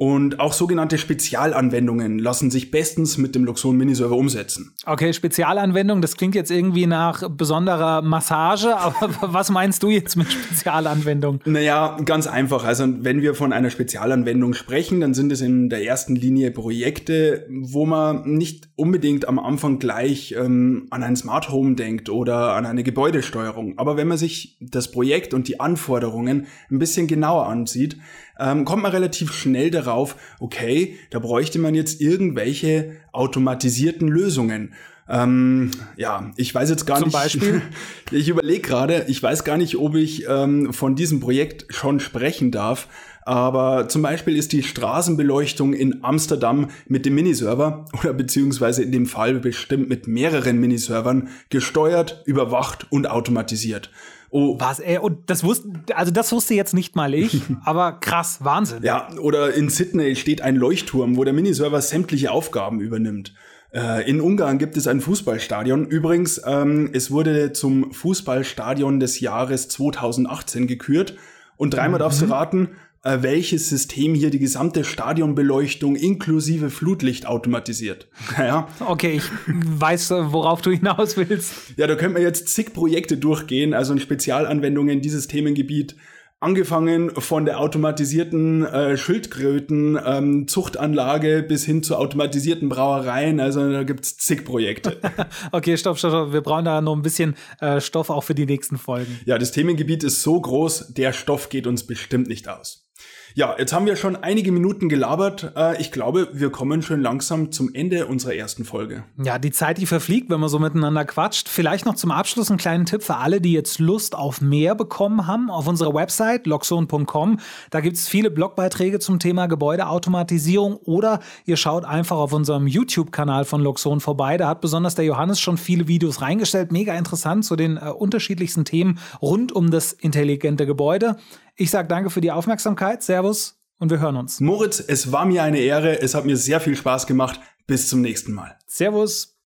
Und 0.00 0.40
auch 0.40 0.54
sogenannte 0.54 0.96
Spezialanwendungen 0.96 2.18
lassen 2.18 2.50
sich 2.50 2.70
bestens 2.70 3.18
mit 3.18 3.34
dem 3.34 3.44
Luxon 3.44 3.76
Miniserver 3.76 4.16
umsetzen. 4.16 4.72
Okay, 4.86 5.12
Spezialanwendung, 5.12 6.00
das 6.00 6.16
klingt 6.16 6.34
jetzt 6.34 6.50
irgendwie 6.50 6.86
nach 6.86 7.28
besonderer 7.28 8.00
Massage, 8.00 8.74
aber 8.78 9.10
was 9.20 9.50
meinst 9.50 9.82
du 9.82 9.90
jetzt 9.90 10.16
mit 10.16 10.32
Spezialanwendung? 10.32 11.40
Naja, 11.44 11.98
ganz 12.02 12.26
einfach. 12.26 12.64
Also 12.64 12.86
wenn 12.88 13.20
wir 13.20 13.34
von 13.34 13.52
einer 13.52 13.68
Spezialanwendung 13.68 14.54
sprechen, 14.54 15.02
dann 15.02 15.12
sind 15.12 15.32
es 15.32 15.42
in 15.42 15.68
der 15.68 15.84
ersten 15.84 16.16
Linie 16.16 16.50
Projekte, 16.50 17.46
wo 17.50 17.84
man 17.84 18.22
nicht 18.22 18.70
unbedingt 18.76 19.28
am 19.28 19.38
Anfang 19.38 19.80
gleich 19.80 20.34
ähm, 20.34 20.86
an 20.88 21.02
ein 21.02 21.14
Smart 21.14 21.50
Home 21.50 21.74
denkt 21.74 22.08
oder 22.08 22.54
an 22.54 22.64
eine 22.64 22.84
Gebäudesteuerung. 22.84 23.76
Aber 23.76 23.98
wenn 23.98 24.08
man 24.08 24.16
sich 24.16 24.56
das 24.62 24.90
Projekt 24.90 25.34
und 25.34 25.46
die 25.46 25.60
Anforderungen 25.60 26.46
ein 26.70 26.78
bisschen 26.78 27.06
genauer 27.06 27.48
ansieht, 27.48 27.98
ähm, 28.40 28.64
kommt 28.64 28.82
man 28.82 28.92
relativ 28.92 29.32
schnell 29.32 29.70
darauf, 29.70 30.16
okay, 30.40 30.96
da 31.10 31.18
bräuchte 31.18 31.58
man 31.58 31.74
jetzt 31.74 32.00
irgendwelche 32.00 32.96
automatisierten 33.12 34.08
Lösungen. 34.08 34.74
Ähm, 35.08 35.72
ja, 35.96 36.30
ich 36.36 36.54
weiß 36.54 36.70
jetzt 36.70 36.86
gar 36.86 36.98
Zum 36.98 37.08
nicht. 37.08 37.12
Zum 37.12 37.22
Beispiel? 37.22 37.62
ich 38.12 38.28
überlege 38.28 38.60
gerade, 38.60 39.06
ich 39.08 39.22
weiß 39.22 39.44
gar 39.44 39.56
nicht, 39.56 39.76
ob 39.76 39.96
ich 39.96 40.24
ähm, 40.28 40.72
von 40.72 40.94
diesem 40.94 41.20
Projekt 41.20 41.66
schon 41.74 42.00
sprechen 42.00 42.50
darf. 42.52 42.88
Aber 43.22 43.88
zum 43.88 44.02
Beispiel 44.02 44.36
ist 44.36 44.52
die 44.52 44.62
Straßenbeleuchtung 44.62 45.74
in 45.74 46.02
Amsterdam 46.02 46.68
mit 46.86 47.06
dem 47.06 47.16
Miniserver 47.16 47.84
oder 48.00 48.12
beziehungsweise 48.12 48.82
in 48.82 48.92
dem 48.92 49.06
Fall 49.06 49.34
bestimmt 49.34 49.88
mit 49.88 50.06
mehreren 50.06 50.58
Miniservern 50.58 51.28
gesteuert, 51.50 52.22
überwacht 52.24 52.86
und 52.90 53.10
automatisiert. 53.10 53.90
Oh. 54.32 54.56
Was, 54.60 54.78
ey, 54.78 54.98
und 54.98 55.28
das 55.28 55.42
wusste, 55.42 55.68
also 55.94 56.12
das 56.12 56.30
wusste 56.30 56.54
jetzt 56.54 56.72
nicht 56.72 56.94
mal 56.94 57.14
ich, 57.14 57.42
aber 57.64 57.92
krass, 57.92 58.38
Wahnsinn. 58.42 58.82
Ja, 58.82 59.08
oder 59.18 59.52
in 59.54 59.68
Sydney 59.68 60.14
steht 60.14 60.40
ein 60.40 60.56
Leuchtturm, 60.56 61.16
wo 61.16 61.24
der 61.24 61.32
Miniserver 61.32 61.80
sämtliche 61.80 62.30
Aufgaben 62.30 62.80
übernimmt. 62.80 63.34
Äh, 63.72 64.08
in 64.08 64.20
Ungarn 64.20 64.58
gibt 64.58 64.76
es 64.76 64.86
ein 64.86 65.00
Fußballstadion. 65.00 65.86
Übrigens, 65.86 66.40
ähm, 66.44 66.90
es 66.92 67.10
wurde 67.10 67.52
zum 67.52 67.92
Fußballstadion 67.92 69.00
des 69.00 69.20
Jahres 69.20 69.68
2018 69.68 70.66
gekürt. 70.66 71.16
Und 71.56 71.74
dreimal 71.74 71.98
mhm. 71.98 72.02
darfst 72.04 72.22
du 72.22 72.26
raten, 72.26 72.66
äh, 72.66 72.70
welches 73.02 73.68
System 73.68 74.14
hier 74.14 74.30
die 74.30 74.38
gesamte 74.38 74.84
Stadionbeleuchtung 74.84 75.96
inklusive 75.96 76.70
Flutlicht 76.70 77.26
automatisiert. 77.26 78.08
Ja. 78.38 78.68
Okay, 78.80 79.16
ich 79.16 79.24
weiß, 79.46 80.10
worauf 80.10 80.62
du 80.62 80.70
hinaus 80.70 81.16
willst. 81.16 81.52
Ja, 81.76 81.86
da 81.86 81.94
könnte 81.94 82.14
man 82.14 82.22
jetzt 82.22 82.48
zig 82.48 82.72
Projekte 82.72 83.18
durchgehen, 83.18 83.74
also 83.74 83.92
in 83.92 84.00
Spezialanwendungen 84.00 85.02
dieses 85.02 85.28
Themengebiet. 85.28 85.94
Angefangen 86.42 87.10
von 87.10 87.44
der 87.44 87.60
automatisierten 87.60 88.64
äh, 88.64 88.96
Schildkröten-Zuchtanlage 88.96 91.36
ähm, 91.36 91.48
bis 91.48 91.66
hin 91.66 91.82
zu 91.82 91.96
automatisierten 91.96 92.70
Brauereien. 92.70 93.40
Also 93.40 93.70
da 93.70 93.82
gibt's 93.82 94.16
zig 94.16 94.46
Projekte. 94.46 94.96
okay, 95.52 95.76
stopp, 95.76 95.98
stopp, 95.98 96.12
stopp. 96.12 96.32
Wir 96.32 96.40
brauchen 96.40 96.64
da 96.64 96.80
noch 96.80 96.96
ein 96.96 97.02
bisschen 97.02 97.34
äh, 97.60 97.82
Stoff 97.82 98.08
auch 98.08 98.24
für 98.24 98.34
die 98.34 98.46
nächsten 98.46 98.78
Folgen. 98.78 99.20
Ja, 99.26 99.36
das 99.36 99.52
Themengebiet 99.52 100.02
ist 100.02 100.22
so 100.22 100.40
groß, 100.40 100.94
der 100.94 101.12
Stoff 101.12 101.50
geht 101.50 101.66
uns 101.66 101.86
bestimmt 101.86 102.28
nicht 102.28 102.48
aus. 102.48 102.89
Ja, 103.34 103.54
jetzt 103.58 103.72
haben 103.72 103.86
wir 103.86 103.94
schon 103.96 104.16
einige 104.16 104.50
Minuten 104.50 104.88
gelabert. 104.88 105.52
Äh, 105.56 105.80
ich 105.80 105.92
glaube, 105.92 106.28
wir 106.32 106.50
kommen 106.50 106.82
schon 106.82 107.00
langsam 107.00 107.52
zum 107.52 107.72
Ende 107.72 108.06
unserer 108.06 108.34
ersten 108.34 108.64
Folge. 108.64 109.04
Ja, 109.22 109.38
die 109.38 109.52
Zeit, 109.52 109.78
die 109.78 109.86
verfliegt, 109.86 110.30
wenn 110.30 110.40
man 110.40 110.48
so 110.48 110.58
miteinander 110.58 111.04
quatscht. 111.04 111.48
Vielleicht 111.48 111.86
noch 111.86 111.94
zum 111.94 112.10
Abschluss 112.10 112.50
einen 112.50 112.58
kleinen 112.58 112.86
Tipp 112.86 113.02
für 113.02 113.16
alle, 113.16 113.40
die 113.40 113.52
jetzt 113.52 113.78
Lust 113.78 114.16
auf 114.16 114.40
mehr 114.40 114.74
bekommen 114.74 115.26
haben. 115.26 115.50
Auf 115.50 115.68
unserer 115.68 115.94
Website 115.94 116.46
loxon.com, 116.46 117.38
da 117.70 117.80
gibt 117.80 117.96
es 117.96 118.08
viele 118.08 118.30
Blogbeiträge 118.30 118.98
zum 118.98 119.18
Thema 119.18 119.46
Gebäudeautomatisierung 119.46 120.76
oder 120.76 121.20
ihr 121.46 121.56
schaut 121.56 121.84
einfach 121.84 122.16
auf 122.16 122.32
unserem 122.32 122.66
YouTube-Kanal 122.66 123.44
von 123.44 123.62
Loxon 123.62 124.00
vorbei. 124.00 124.36
Da 124.36 124.48
hat 124.48 124.60
besonders 124.60 124.96
der 124.96 125.04
Johannes 125.04 125.40
schon 125.40 125.56
viele 125.56 125.86
Videos 125.86 126.20
reingestellt. 126.20 126.72
Mega 126.72 126.94
interessant 126.94 127.44
zu 127.44 127.54
den 127.54 127.76
äh, 127.76 127.90
unterschiedlichsten 127.90 128.64
Themen 128.64 128.98
rund 129.22 129.52
um 129.52 129.70
das 129.70 129.92
intelligente 129.92 130.66
Gebäude. 130.66 131.16
Ich 131.60 131.70
sage 131.70 131.88
danke 131.88 132.08
für 132.08 132.22
die 132.22 132.32
Aufmerksamkeit. 132.32 133.02
Servus 133.02 133.60
und 133.78 133.90
wir 133.90 134.00
hören 134.00 134.16
uns. 134.16 134.40
Moritz, 134.40 134.80
es 134.80 135.12
war 135.12 135.26
mir 135.26 135.42
eine 135.42 135.58
Ehre. 135.58 136.00
Es 136.00 136.14
hat 136.14 136.24
mir 136.24 136.38
sehr 136.38 136.58
viel 136.58 136.74
Spaß 136.74 137.06
gemacht. 137.06 137.38
Bis 137.66 137.86
zum 137.86 138.00
nächsten 138.00 138.32
Mal. 138.32 138.56
Servus. 138.66 139.36